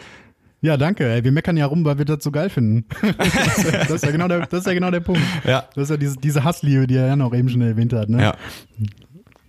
[0.61, 1.07] Ja, danke.
[1.07, 1.23] Ey.
[1.23, 2.85] Wir meckern ja rum, weil wir das so geil finden.
[3.19, 5.21] das, ist ja, das, ist ja genau der, das ist ja genau der Punkt.
[5.43, 5.65] Ja.
[5.75, 8.09] Das ist ja diese, diese Hassliebe, die er ja noch eben schon erwähnt hat.
[8.09, 8.19] Ne?
[8.23, 8.35] Ja.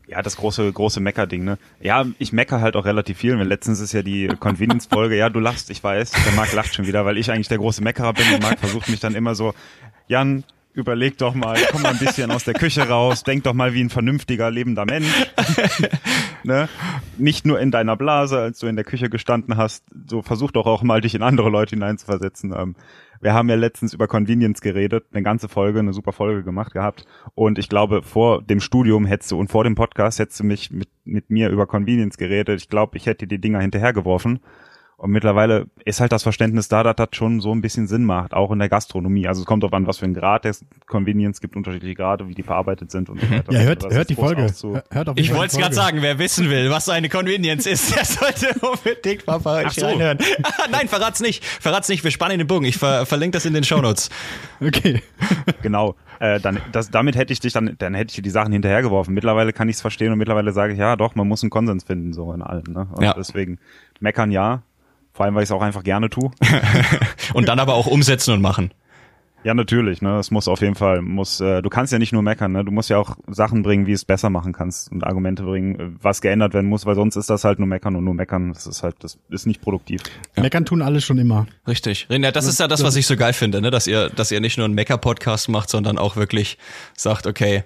[0.08, 1.58] Ja, das große, große Mecker-Ding, ne?
[1.80, 3.34] Ja, ich mecker halt auch relativ viel.
[3.34, 7.04] Letztens ist ja die Convenience-Folge, ja, du lachst, ich weiß, der Marc lacht schon wieder,
[7.04, 9.52] weil ich eigentlich der große Meckerer bin und Marc versucht mich dann immer so,
[10.06, 10.44] Jan,
[10.76, 13.82] überleg doch mal, komm mal ein bisschen aus der Küche raus, denk doch mal wie
[13.82, 15.08] ein vernünftiger, lebender Mensch.
[16.44, 16.68] ne?
[17.16, 20.66] Nicht nur in deiner Blase, als du in der Küche gestanden hast, so versuch doch
[20.66, 22.54] auch mal dich in andere Leute hineinzuversetzen.
[22.56, 22.76] Ähm,
[23.26, 27.06] wir haben ja letztens über Convenience geredet, eine ganze Folge, eine super Folge gemacht gehabt.
[27.34, 30.70] Und ich glaube, vor dem Studium hättest du und vor dem Podcast hättest du mich
[30.70, 32.62] mit, mit mir über Convenience geredet.
[32.62, 34.38] Ich glaube, ich hätte die Dinger hinterhergeworfen.
[34.98, 38.32] Und mittlerweile ist halt das Verständnis da, dass das schon so ein bisschen Sinn macht,
[38.32, 39.28] auch in der Gastronomie.
[39.28, 40.56] Also es kommt darauf an, was für ein Grad der
[40.86, 43.52] Convenience gibt, unterschiedliche Grade, wie die verarbeitet sind und so weiter.
[43.52, 44.50] Ja, hört, Also hört die Folge.
[44.90, 48.06] Hört auf Ich wollte es gerade sagen, wer wissen will, was eine Convenience ist, der
[48.06, 49.84] sollte unbedingt mal bei euch so.
[49.84, 50.16] reinhören.
[50.70, 51.44] Nein, verrat's nicht.
[51.44, 52.64] Verrat's nicht, wir spannen den Bogen.
[52.64, 54.08] Ich ver verlinke das in den Shownotes.
[54.58, 55.02] Okay.
[55.60, 55.96] Genau.
[56.18, 59.12] Äh, dann, das, damit hätte ich dich dann, dann hätte ich dir die Sachen hinterhergeworfen.
[59.12, 61.84] Mittlerweile kann ich es verstehen und mittlerweile sage ich, ja doch, man muss einen Konsens
[61.84, 62.64] finden, so in allem.
[62.72, 62.88] Ne?
[62.94, 63.12] Und Ja.
[63.12, 63.58] deswegen
[64.00, 64.62] meckern ja.
[65.16, 66.30] Vor allem, weil ich es auch einfach gerne tue.
[67.32, 68.70] Und dann aber auch umsetzen und machen.
[69.44, 70.18] Ja, natürlich, ne?
[70.18, 72.64] Es muss auf jeden Fall, muss, äh, du kannst ja nicht nur meckern, ne?
[72.64, 75.90] Du musst ja auch Sachen bringen, wie es besser machen kannst und Argumente bringen, äh,
[76.02, 78.52] was geändert werden muss, weil sonst ist das halt nur meckern und nur meckern.
[78.52, 80.02] Das ist halt, das ist nicht produktiv.
[80.34, 81.46] Meckern tun alle schon immer.
[81.66, 82.08] Richtig.
[82.10, 83.70] Ja, das ist ja das, was ich so geil finde, ne?
[83.70, 86.58] dass ihr, dass ihr nicht nur einen Mecker-Podcast macht, sondern auch wirklich
[86.96, 87.62] sagt, okay,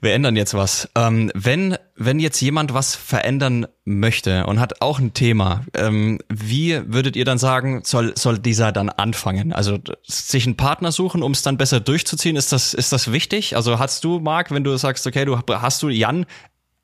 [0.00, 0.90] wir ändern jetzt was.
[0.96, 6.80] Ähm, wenn, wenn jetzt jemand was verändern möchte und hat auch ein Thema, ähm, wie
[6.86, 9.52] würdet ihr dann sagen, soll, soll dieser dann anfangen?
[9.52, 13.54] Also sich einen Partner suchen, um es dann besser durchzuziehen, ist das, ist das wichtig?
[13.56, 16.26] Also hast du, Marc, wenn du sagst, okay, du hast du Jan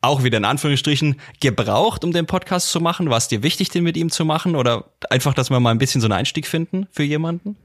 [0.00, 3.10] auch wieder in Anführungsstrichen gebraucht, um den Podcast zu machen?
[3.10, 4.54] War es dir wichtig, den mit ihm zu machen?
[4.54, 7.56] Oder einfach, dass wir mal ein bisschen so einen Einstieg finden für jemanden?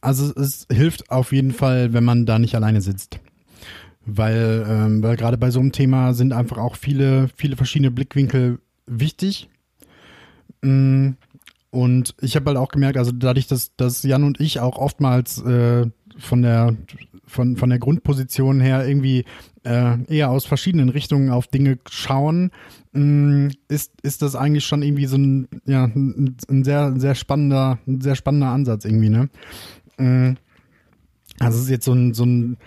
[0.00, 3.18] Also es hilft auf jeden Fall, wenn man da nicht alleine sitzt.
[4.06, 8.58] Weil, ähm, weil gerade bei so einem Thema sind einfach auch viele, viele verschiedene Blickwinkel
[8.86, 9.48] wichtig.
[10.62, 11.10] Mm,
[11.70, 15.42] Und ich habe halt auch gemerkt, also dadurch, dass, dass Jan und ich auch oftmals
[15.42, 15.86] äh,
[16.18, 16.76] von der
[17.26, 19.24] von, von der Grundposition her irgendwie
[19.64, 22.50] äh, eher aus verschiedenen Richtungen auf Dinge schauen,
[22.92, 28.02] mh, ist, ist das eigentlich schon irgendwie so ein, ja, ein, sehr, sehr spannender, ein
[28.02, 29.30] sehr spannender Ansatz irgendwie, ne?
[29.98, 30.34] Mh,
[31.40, 32.58] Also es ist jetzt so ein, so ein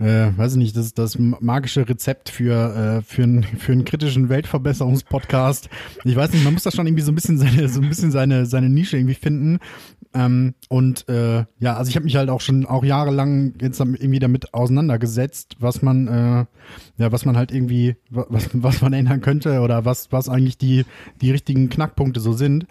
[0.00, 4.28] äh, weiß ich nicht, das das magische Rezept für, äh, für, einen, für einen kritischen
[4.28, 5.68] Weltverbesserungspodcast.
[6.04, 8.10] Ich weiß nicht, man muss da schon irgendwie so ein bisschen seine, so ein bisschen
[8.10, 9.58] seine, seine Nische irgendwie finden.
[10.12, 14.18] Ähm, und äh, ja, also ich habe mich halt auch schon auch jahrelang jetzt irgendwie
[14.18, 16.46] damit auseinandergesetzt, was man, äh,
[16.96, 20.58] ja, was man halt irgendwie, wa- was, was man ändern könnte oder was, was eigentlich
[20.58, 20.84] die,
[21.20, 22.66] die richtigen Knackpunkte so sind.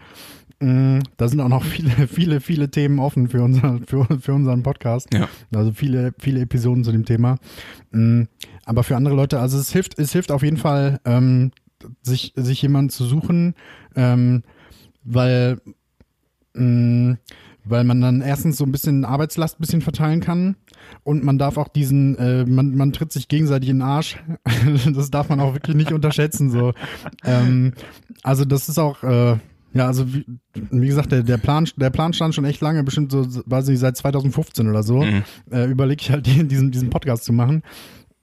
[0.60, 4.64] Mm, Da sind auch noch viele, viele, viele Themen offen für, unser, für, für unseren
[4.64, 5.08] Podcast.
[5.14, 5.28] Ja.
[5.56, 7.38] Also viele, viele Episoden zu dem Thema.
[7.92, 8.24] Mm,
[8.66, 11.52] Aber für andere Leute, also es hilft, es hilft auf jeden Fall, ähm,
[12.02, 13.56] sich, sich jemanden zu suchen,
[13.96, 14.44] ähm,
[15.06, 15.62] weil,
[16.54, 17.18] mh,
[17.64, 20.56] weil man dann erstens so ein bisschen Arbeitslast ein bisschen verteilen kann
[21.04, 24.18] und man darf auch diesen, äh, man, man tritt sich gegenseitig in den Arsch.
[24.94, 26.50] das darf man auch wirklich nicht unterschätzen.
[26.50, 26.74] So,
[27.24, 27.74] ähm,
[28.24, 29.38] also das ist auch, äh,
[29.74, 33.12] ja, also wie, wie gesagt, der, der Plan, der Plan stand schon echt lange, bestimmt
[33.12, 35.04] so, weiß nicht, seit 2015 oder so.
[35.52, 37.64] Äh, Überlege ich halt diesen, diesen Podcast zu machen.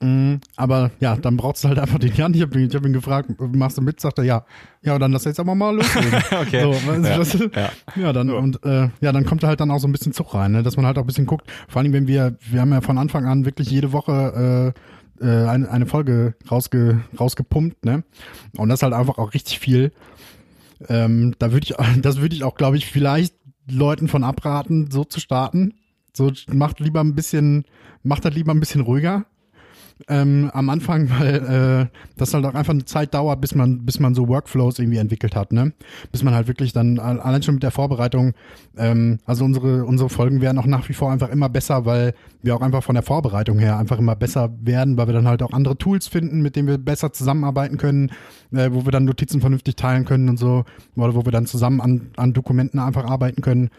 [0.00, 2.34] Mm, aber ja, dann brauchst du halt einfach den Jan.
[2.34, 3.98] Ich habe ihn, ich hab ihn gefragt, machst du mit?
[3.98, 4.44] Sagt er ja.
[4.82, 6.12] Ja, dann lass jetzt aber mal loslegen.
[6.32, 6.62] Okay.
[6.62, 7.70] So, Ja, das, ja.
[7.96, 8.12] ja.
[8.12, 10.52] dann und äh, ja, dann kommt da halt dann auch so ein bisschen Zug rein,
[10.52, 10.62] ne?
[10.62, 11.50] dass man halt auch ein bisschen guckt.
[11.68, 14.74] Vor allem, wenn wir, wir haben ja von Anfang an wirklich jede Woche
[15.20, 18.04] äh, äh, eine, eine Folge rausge, rausgepumpt, ne?
[18.58, 19.92] Und das halt einfach auch richtig viel.
[20.88, 23.34] Ähm, da würde ich, das würde ich auch, glaube ich, vielleicht
[23.70, 25.74] Leuten von abraten, so zu starten.
[26.14, 27.64] So macht lieber ein bisschen,
[28.02, 29.26] macht das lieber ein bisschen ruhiger
[30.08, 31.34] ähm, am Anfang, weil
[31.90, 34.98] äh, das halt auch einfach eine Zeit dauert, bis man, bis man so Workflows irgendwie
[34.98, 35.72] entwickelt hat, ne?
[36.12, 38.34] Bis man halt wirklich dann al- allein schon mit der Vorbereitung,
[38.76, 42.54] ähm, also unsere unsere Folgen werden auch nach wie vor einfach immer besser, weil wir
[42.54, 45.52] auch einfach von der Vorbereitung her einfach immer besser werden, weil wir dann halt auch
[45.52, 48.10] andere Tools finden, mit denen wir besser zusammenarbeiten können,
[48.52, 51.80] äh, wo wir dann Notizen vernünftig teilen können und so, oder wo wir dann zusammen
[51.80, 53.70] an, an Dokumenten einfach arbeiten können.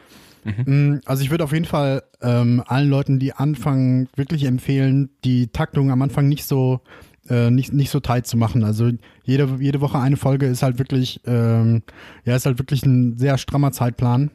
[0.65, 5.47] Mm, Also ich würde auf jeden Fall ähm, allen Leuten, die anfangen, wirklich empfehlen, die
[5.47, 6.81] Taktung am Anfang nicht so
[7.29, 8.63] äh, nicht nicht so tight zu machen.
[8.63, 8.91] Also
[9.23, 11.83] jede jede Woche eine Folge ist halt wirklich ähm,
[12.25, 14.31] ja ist halt wirklich ein sehr strammer Zeitplan.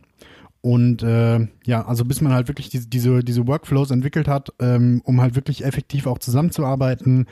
[0.60, 5.00] Und äh, ja, also bis man halt wirklich diese diese, diese Workflows entwickelt hat, ähm,
[5.04, 7.26] um halt wirklich effektiv auch zusammenzuarbeiten,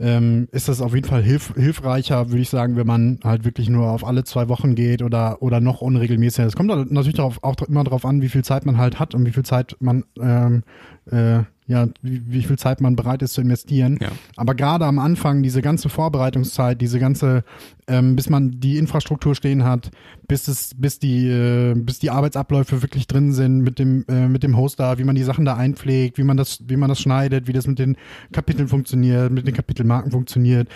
[0.00, 3.68] ähm, ist das auf jeden Fall hilf hilfreicher, würde ich sagen, wenn man halt wirklich
[3.68, 6.46] nur auf alle zwei Wochen geht oder oder noch unregelmäßiger.
[6.46, 9.24] Es kommt natürlich darauf, auch immer darauf an, wie viel Zeit man halt hat und
[9.24, 10.64] wie viel Zeit man ähm,
[11.10, 13.98] äh, ja, wie, wie viel Zeit man bereit ist zu investieren.
[14.00, 14.08] Ja.
[14.36, 17.42] Aber gerade am Anfang, diese ganze Vorbereitungszeit, diese ganze,
[17.88, 19.90] ähm, bis man die Infrastruktur stehen hat,
[20.28, 24.42] bis es, bis die, äh, bis die Arbeitsabläufe wirklich drin sind mit dem, äh, mit
[24.42, 27.48] dem Hoster, wie man die Sachen da einpflegt, wie man das, wie man das schneidet,
[27.48, 27.96] wie das mit den
[28.32, 30.68] Kapiteln funktioniert, mit den Kapitelmarken funktioniert.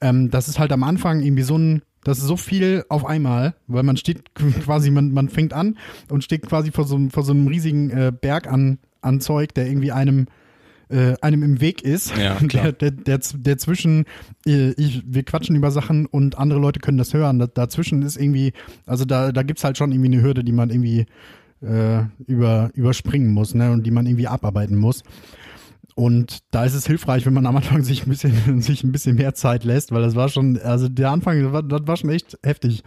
[0.00, 3.54] Ähm, das ist halt am Anfang irgendwie so ein, das ist so viel auf einmal,
[3.66, 5.76] weil man steht quasi, man, man fängt an
[6.08, 9.54] und steht quasi vor so, einem- vor so einem riesigen äh, Berg an, an Zeug,
[9.54, 10.26] der irgendwie einem
[10.88, 14.04] äh, einem im Weg ist, Ja, der, der, der, der zwischen,
[14.46, 17.38] äh, ich, wir quatschen über Sachen und andere Leute können das hören.
[17.38, 18.52] Da, dazwischen ist irgendwie,
[18.86, 21.06] also da, da gibt's halt schon irgendwie eine Hürde, die man irgendwie
[21.62, 25.02] äh, über, überspringen muss, ne, und die man irgendwie abarbeiten muss.
[25.94, 29.16] Und da ist es hilfreich, wenn man am Anfang sich ein bisschen, sich ein bisschen
[29.16, 32.10] mehr Zeit lässt, weil das war schon, also der Anfang, das war, das war schon
[32.10, 32.84] echt heftig.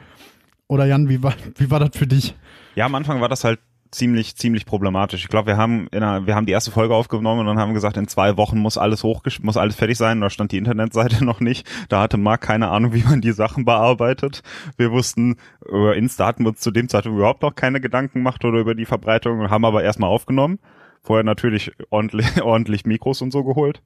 [0.68, 2.36] Oder Jan, wie war, wie war das für dich?
[2.76, 3.60] Ja, am Anfang war das halt
[3.92, 5.24] ziemlich, ziemlich problematisch.
[5.24, 7.74] Ich glaube, wir haben in einer, wir haben die erste Folge aufgenommen und dann haben
[7.74, 10.22] gesagt, in zwei Wochen muss alles hoch, muss alles fertig sein.
[10.22, 11.68] Da stand die Internetseite noch nicht.
[11.90, 14.44] Da hatte Marc keine Ahnung, wie man die Sachen bearbeitet.
[14.78, 18.44] Wir wussten, über Insta hatten wir uns zu dem Zeitpunkt überhaupt noch keine Gedanken gemacht
[18.46, 20.60] oder über die Verbreitung und haben aber erstmal aufgenommen.
[21.02, 23.82] Vorher natürlich ordentlich, ordentlich Mikros und so geholt.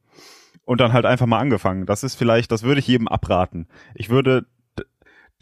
[0.66, 1.86] Und dann halt einfach mal angefangen.
[1.86, 3.68] Das ist vielleicht, das würde ich jedem abraten.
[3.96, 4.46] Ich würde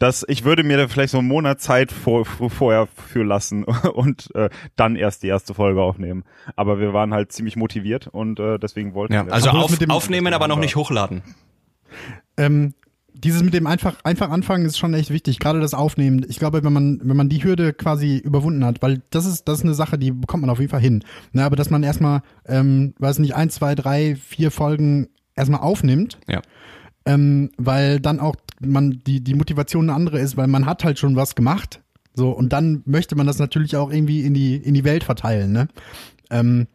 [0.02, 3.64] das, ich würde mir da vielleicht so einen Monat Zeit vor, vor, vorher für lassen
[3.94, 6.24] und äh, dann erst die erste Folge aufnehmen.
[6.56, 9.32] Aber wir waren halt ziemlich motiviert und äh, deswegen wollten Ja, wir.
[9.32, 11.22] also auf, mit dem- aufnehmen, aber noch nicht hochladen.
[12.36, 12.74] Ähm,
[13.14, 16.24] dieses mit dem einfach, einfach anfangen ist schon echt wichtig, gerade das Aufnehmen.
[16.28, 19.58] Ich glaube, wenn man, wenn man die Hürde quasi überwunden hat, weil das ist, das
[19.58, 21.04] ist eine Sache, die bekommt man auf jeden Fall hin.
[21.32, 26.18] Na, aber dass man erstmal, ähm, weiß nicht, ein, zwei, drei, vier Folgen erstmal aufnimmt,
[26.26, 26.40] Ja.
[27.04, 28.34] ähm, weil dann auch
[28.66, 31.80] man die, die Motivation eine andere ist, weil man hat halt schon was gemacht.
[32.14, 35.52] So, und dann möchte man das natürlich auch irgendwie in die, in die Welt verteilen,
[35.52, 35.68] ne?
[36.30, 36.66] Ähm,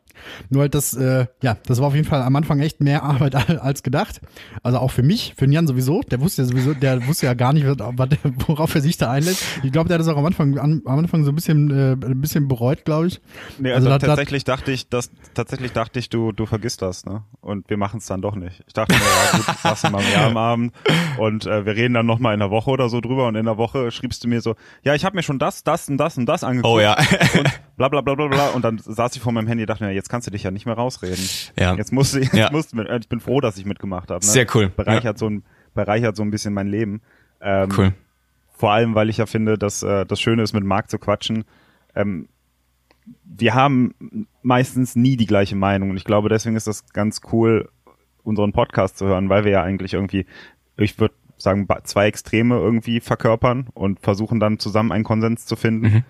[0.49, 3.36] nur halt das, äh, ja, das war auf jeden Fall am Anfang echt mehr Arbeit
[3.36, 4.22] al- als gedacht.
[4.63, 6.01] Also auch für mich, für Jan sowieso.
[6.01, 7.65] Der wusste ja sowieso, der wusste ja gar nicht,
[8.47, 9.43] worauf er sich da einlässt.
[9.63, 11.91] Ich glaube, der hat das auch am Anfang, an, am Anfang so ein bisschen, äh,
[11.93, 13.22] ein bisschen bereut, glaube ich.
[13.59, 16.82] Nee, also, Also da- da- tatsächlich dachte ich, dass tatsächlich dachte ich, du du vergisst
[16.82, 17.24] das, ne?
[17.41, 18.63] Und wir machen es dann doch nicht.
[18.68, 20.74] Ich dachte mir, ja gut, sagst du mal mehr am Abend
[21.18, 23.45] und äh, wir reden dann noch mal in der Woche oder so drüber und in
[23.45, 26.18] der Woche schriebst du mir so, ja, ich habe mir schon das, das und das
[26.18, 26.74] und das angeguckt.
[26.74, 26.95] Oh ja.
[26.97, 29.84] und bla bla bla bla bla und dann saß ich vor meinem Handy und dachte
[29.84, 31.23] mir, jetzt kannst du dich ja nicht mehr rausreden.
[31.57, 31.75] Ja.
[31.75, 32.49] Jetzt musst du, jetzt Ja.
[32.51, 34.25] musst du mit, ich bin froh, dass ich mitgemacht habe.
[34.25, 34.31] Ne?
[34.31, 34.69] Sehr cool.
[34.69, 35.43] Bereichert so ein
[35.73, 37.01] bereichert so ein bisschen mein Leben.
[37.39, 37.93] Ähm, Cool.
[38.49, 41.43] vor allem, weil ich ja finde, dass äh, das Schöne ist, mit Marc zu quatschen.
[41.95, 42.27] Ähm,
[43.23, 43.93] wir haben
[44.41, 47.69] meistens nie die gleiche Meinung und ich glaube, deswegen ist das ganz cool,
[48.23, 50.25] unseren Podcast zu hören, weil wir ja eigentlich irgendwie,
[50.77, 56.03] ich würde sagen, zwei Extreme irgendwie verkörpern und versuchen dann zusammen einen Konsens zu finden.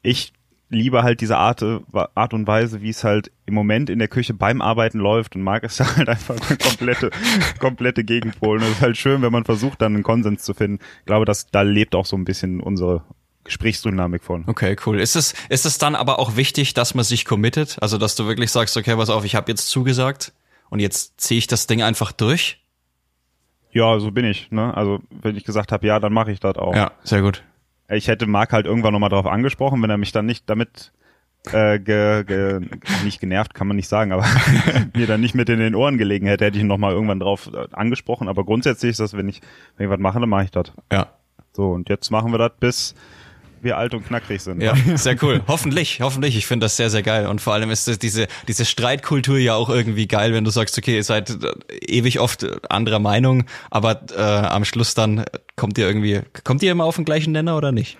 [0.00, 0.32] Ich
[0.72, 1.80] liebe halt diese Art, äh,
[2.14, 5.42] Art und Weise, wie es halt im Moment in der Küche beim Arbeiten läuft und
[5.42, 7.10] mag es halt einfach der komplette,
[7.58, 8.58] komplette Gegenpol.
[8.58, 10.82] Und es ist halt schön, wenn man versucht, dann einen Konsens zu finden.
[11.00, 13.04] Ich glaube, dass da lebt auch so ein bisschen unsere
[13.44, 14.44] Gesprächsdynamik von.
[14.46, 15.00] Okay, cool.
[15.00, 17.76] Ist es, ist es dann aber auch wichtig, dass man sich committet?
[17.80, 20.32] Also, dass du wirklich sagst, okay, pass auf, ich habe jetzt zugesagt
[20.70, 22.62] und jetzt ziehe ich das Ding einfach durch?
[23.72, 24.50] Ja, so bin ich.
[24.50, 24.74] Ne?
[24.76, 26.74] Also wenn ich gesagt habe, ja, dann mache ich das auch.
[26.74, 27.42] Ja, sehr gut.
[27.92, 30.92] Ich hätte Marc halt irgendwann nochmal drauf angesprochen, wenn er mich dann nicht damit
[31.52, 32.60] äh, ge, ge,
[33.04, 34.24] nicht genervt, kann man nicht sagen, aber
[34.94, 37.50] mir dann nicht mit in den Ohren gelegen hätte, hätte ich ihn nochmal irgendwann drauf
[37.52, 38.28] äh, angesprochen.
[38.28, 39.40] Aber grundsätzlich ist das, wenn ich,
[39.76, 40.72] wenn ich was mache, dann mache ich das.
[40.92, 41.08] Ja.
[41.52, 42.94] So, und jetzt machen wir das, bis
[43.62, 44.60] wir alt und knackrig sind.
[44.60, 45.42] Ja, sehr cool.
[45.46, 46.36] hoffentlich, hoffentlich.
[46.36, 47.26] Ich finde das sehr, sehr geil.
[47.26, 50.76] Und vor allem ist das diese, diese Streitkultur ja auch irgendwie geil, wenn du sagst,
[50.78, 55.24] okay, ihr seid äh, ewig oft anderer Meinung, aber äh, am Schluss dann
[55.56, 57.96] kommt ihr irgendwie, kommt ihr immer auf den gleichen Nenner oder nicht?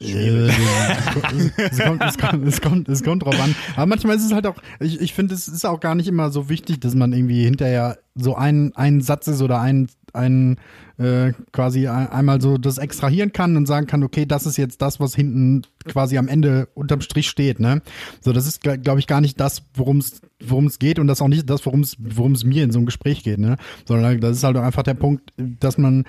[0.00, 3.54] Äh, es, kommt, es, kommt, es, kommt, es kommt drauf an.
[3.76, 6.30] Aber manchmal ist es halt auch, ich, ich finde, es ist auch gar nicht immer
[6.30, 10.56] so wichtig, dass man irgendwie hinterher so einen, einen Satz ist oder einen, einen
[10.98, 15.00] äh, quasi einmal so das extrahieren kann und sagen kann, okay, das ist jetzt das,
[15.00, 17.60] was hinten quasi am Ende unterm Strich steht.
[17.60, 17.82] Ne?
[18.20, 21.20] So, das ist, glaube ich, gar nicht das, worum es worum es geht und das
[21.20, 23.56] auch nicht das, worum es worum es mir in so einem Gespräch geht, ne?
[23.86, 26.04] Sondern das ist halt einfach der Punkt, dass man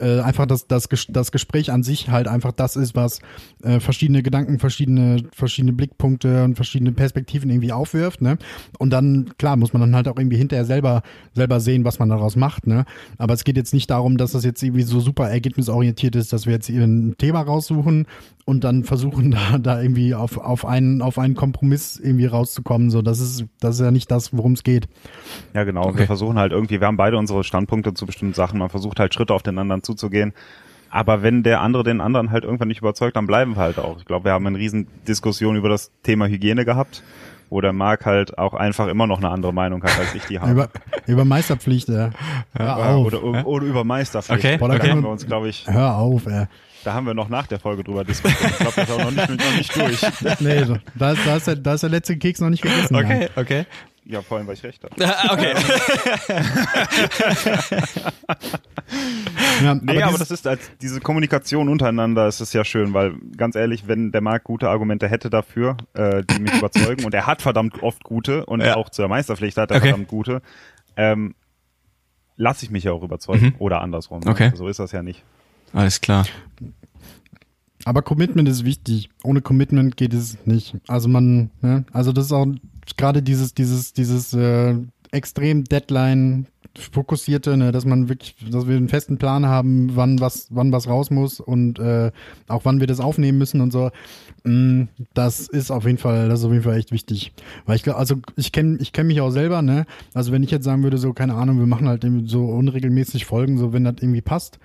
[0.00, 3.20] äh, einfach das, das, das Gespräch an sich halt einfach das ist, was
[3.62, 8.38] äh, verschiedene Gedanken, verschiedene, verschiedene Blickpunkte und verschiedene Perspektiven irgendwie aufwirft, ne?
[8.78, 11.02] Und dann, klar, muss man dann halt auch irgendwie hinterher selber,
[11.34, 12.84] selber sehen, was man daraus macht, ne?
[13.18, 16.46] Aber es geht jetzt nicht darum, dass das jetzt irgendwie so super ergebnisorientiert ist, dass
[16.46, 18.06] wir jetzt ein Thema raussuchen
[18.46, 22.90] und dann versuchen da, da irgendwie auf, auf einen, auf einen Kompromiss irgendwie rauszukommen.
[22.90, 24.88] So, das ist, das ist ja nicht das, worum es geht.
[25.52, 25.86] Ja, genau.
[25.88, 25.98] Okay.
[26.00, 28.58] Wir versuchen halt irgendwie, wir haben beide unsere Standpunkte zu bestimmten Sachen.
[28.58, 30.34] Man versucht halt Schritte auf den anderen zuzugehen.
[30.90, 33.98] Aber wenn der andere den anderen halt irgendwann nicht überzeugt, dann bleiben wir halt auch.
[33.98, 37.02] Ich glaube, wir haben eine riesen Diskussion über das Thema Hygiene gehabt,
[37.50, 40.38] wo der Marc halt auch einfach immer noch eine andere Meinung hat, als ich die
[40.38, 40.52] habe.
[40.52, 40.68] über,
[41.06, 42.10] über Meisterpflicht, ja.
[42.54, 43.06] Hör auf.
[43.06, 44.44] Oder, oder, oder über Meisterpflicht.
[44.44, 44.90] Okay, da okay.
[44.90, 45.66] haben wir uns, glaube ich.
[45.66, 46.46] Hör auf, ey.
[46.84, 48.52] Da haben wir noch nach der Folge drüber diskutiert.
[48.52, 50.40] Ich glaube, das ist auch noch nicht, noch nicht durch.
[50.40, 50.76] Nee, so.
[50.94, 52.94] da, ist, da, ist der, da ist der letzte Keks noch nicht gegessen.
[52.94, 53.66] Okay, okay.
[54.08, 54.94] Ja, vor allem, weil ich recht habe.
[55.32, 55.54] okay.
[59.62, 63.56] Ja, Nee, aber, das ist als diese Kommunikation untereinander ist es ja schön, weil ganz
[63.56, 67.42] ehrlich, wenn der Marc gute Argumente hätte dafür, äh, die mich überzeugen, und er hat
[67.42, 68.76] verdammt oft gute und Ja.
[68.76, 69.88] auch zur Meisterpflicht hat er Okay.
[69.88, 70.40] verdammt gute,
[70.96, 71.34] ähm,
[72.36, 74.20] lasse ich mich ja auch überzeugen oder andersrum.
[74.20, 74.30] ne?
[74.30, 74.52] Okay.
[74.54, 75.24] So ist das ja nicht.
[75.72, 76.26] Alles klar.
[77.84, 79.10] Aber Commitment ist wichtig.
[79.24, 80.76] Ohne Commitment geht es nicht.
[80.86, 81.84] Also man, ne?
[81.92, 82.46] also das ist auch
[82.96, 84.76] gerade dieses, dieses, dieses äh,
[85.10, 86.46] extrem Deadline
[86.78, 90.88] fokussierte, ne, dass man wirklich, dass wir einen festen Plan haben, wann was, wann was
[90.88, 92.10] raus muss und äh,
[92.48, 93.90] auch wann wir das aufnehmen müssen und so.
[94.44, 94.84] Mm,
[95.14, 97.32] Das ist auf jeden Fall, das ist auf jeden Fall echt wichtig.
[97.64, 99.86] Weil ich glaube, also ich kenne, ich kenne mich auch selber, ne.
[100.14, 103.58] Also wenn ich jetzt sagen würde, so keine Ahnung, wir machen halt so unregelmäßig Folgen,
[103.58, 104.58] so wenn das irgendwie passt,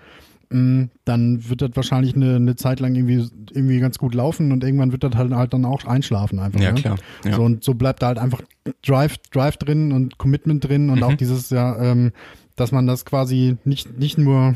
[0.52, 4.92] dann wird das wahrscheinlich eine, eine Zeit lang irgendwie, irgendwie ganz gut laufen und irgendwann
[4.92, 6.60] wird das halt, halt dann auch einschlafen einfach.
[6.60, 6.82] Ja, ne?
[6.82, 6.98] klar.
[7.24, 7.36] Ja.
[7.36, 8.42] So, und so bleibt da halt einfach
[8.86, 11.04] Drive, Drive drin und Commitment drin und Mhm.
[11.04, 12.12] auch dieses, ja, ähm,
[12.58, 14.56] dass man das quasi nicht, nicht nur,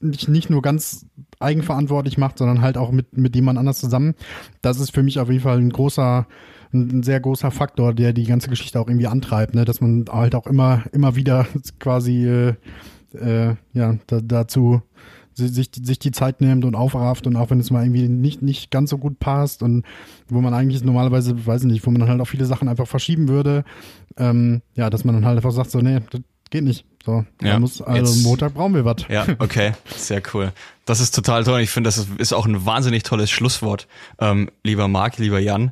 [0.00, 1.06] nicht, nicht nur ganz
[1.38, 4.14] eigenverantwortlich macht, sondern halt auch mit, mit jemand anders zusammen.
[4.62, 6.26] Das ist für mich auf jeden Fall ein großer,
[6.74, 9.64] ein, sehr großer Faktor, der die ganze Geschichte auch irgendwie antreibt, ne?
[9.64, 11.46] dass man halt auch immer, immer wieder
[11.78, 12.54] quasi, äh,
[13.14, 14.82] äh, ja, da, dazu
[15.36, 18.70] sich, sich die Zeit nimmt und aufrafft und auch wenn es mal irgendwie nicht, nicht
[18.70, 19.84] ganz so gut passt und
[20.28, 22.86] wo man eigentlich normalerweise, weiß ich nicht, wo man dann halt auch viele Sachen einfach
[22.86, 23.64] verschieben würde,
[24.16, 26.20] ähm, ja, dass man dann halt einfach sagt, so, nee, das
[26.50, 26.84] geht nicht.
[27.04, 28.96] So, Ja, muss, also jetzt- Montag brauchen wir was.
[29.08, 30.52] Ja, okay, sehr cool.
[30.86, 31.60] Das ist total toll.
[31.60, 33.86] Ich finde, das ist, ist auch ein wahnsinnig tolles Schlusswort.
[34.18, 35.70] Ähm, lieber Marc, lieber Jan,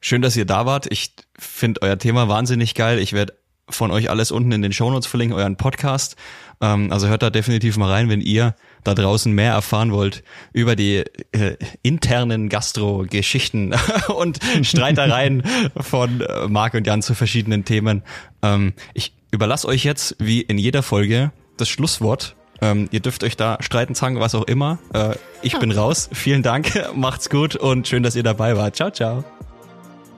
[0.00, 0.86] schön, dass ihr da wart.
[0.90, 2.98] Ich finde euer Thema wahnsinnig geil.
[2.98, 3.34] Ich werde
[3.70, 6.16] von euch alles unten in den Shownotes verlinken, euren Podcast.
[6.60, 8.54] Ähm, also hört da definitiv mal rein, wenn ihr
[8.84, 10.22] da draußen mehr erfahren wollt
[10.52, 13.74] über die äh, internen Gastro-Geschichten
[14.16, 15.42] und Streitereien
[15.76, 18.02] von äh, Marc und Jan zu verschiedenen Themen.
[18.42, 22.36] Ähm, ich überlasse euch jetzt, wie in jeder Folge, das Schlusswort.
[22.60, 24.78] Ähm, ihr dürft euch da streiten, zangen, was auch immer.
[24.92, 26.08] Äh, ich bin raus.
[26.12, 28.76] Vielen Dank, macht's gut und schön, dass ihr dabei wart.
[28.76, 29.24] Ciao, ciao.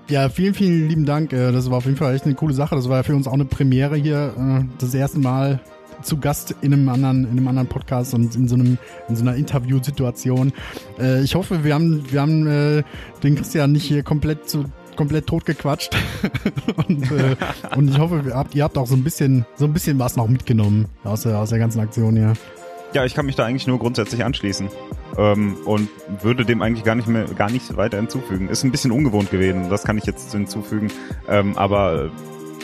[0.09, 1.33] Ja, vielen, vielen lieben Dank.
[1.33, 2.77] Äh, Das war auf jeden Fall echt eine coole Sache.
[2.77, 4.35] Das war ja für uns auch eine Premiere hier.
[4.39, 5.61] äh, Das erste Mal
[6.07, 8.79] zu Gast in einem anderen, in einem anderen Podcast und in so einem,
[9.09, 10.53] in so einer Interviewsituation.
[10.99, 12.83] Äh, Ich hoffe, wir haben, wir haben äh,
[13.23, 14.65] den Christian nicht hier komplett zu
[14.97, 15.95] komplett totgequatscht
[16.89, 17.37] und, äh,
[17.77, 20.17] und ich hoffe, ihr habt, ihr habt auch so ein bisschen, so ein bisschen was
[20.17, 22.33] noch mitgenommen aus der, aus der ganzen Aktion hier.
[22.95, 24.71] Ja, ich kann mich da eigentlich nur grundsätzlich anschließen
[25.19, 25.91] ähm, und
[26.23, 28.49] würde dem eigentlich gar nicht mehr, gar nicht weiter hinzufügen.
[28.49, 30.91] Ist ein bisschen ungewohnt gewesen, das kann ich jetzt hinzufügen,
[31.29, 32.11] ähm, aber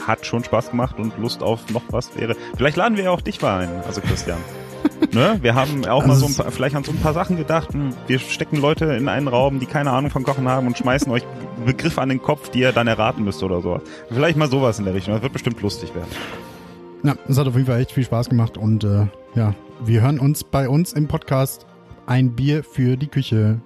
[0.07, 2.37] hat schon Spaß gemacht und Lust auf noch was wäre.
[2.57, 4.39] Vielleicht laden wir ja auch dich mal ein, also Christian.
[5.13, 5.39] ne?
[5.43, 7.73] Wir haben auch mal Also so ein paar, vielleicht an so ein paar Sachen gedacht.
[7.73, 11.11] Hm, Wir stecken Leute in einen Raum, die keine Ahnung vom Kochen haben und schmeißen
[11.13, 11.25] euch
[11.65, 13.83] Begriffe an den Kopf, die ihr dann erraten müsst oder sowas.
[14.09, 15.15] Vielleicht mal sowas in der Richtung.
[15.15, 16.09] Das wird bestimmt lustig werden.
[17.05, 20.21] Ja, es hat auf jeden Fall echt viel Spaß gemacht und äh, ja, wir hören
[20.21, 21.67] uns bei uns im Podcast
[22.07, 23.61] Ein Bier für die Küche.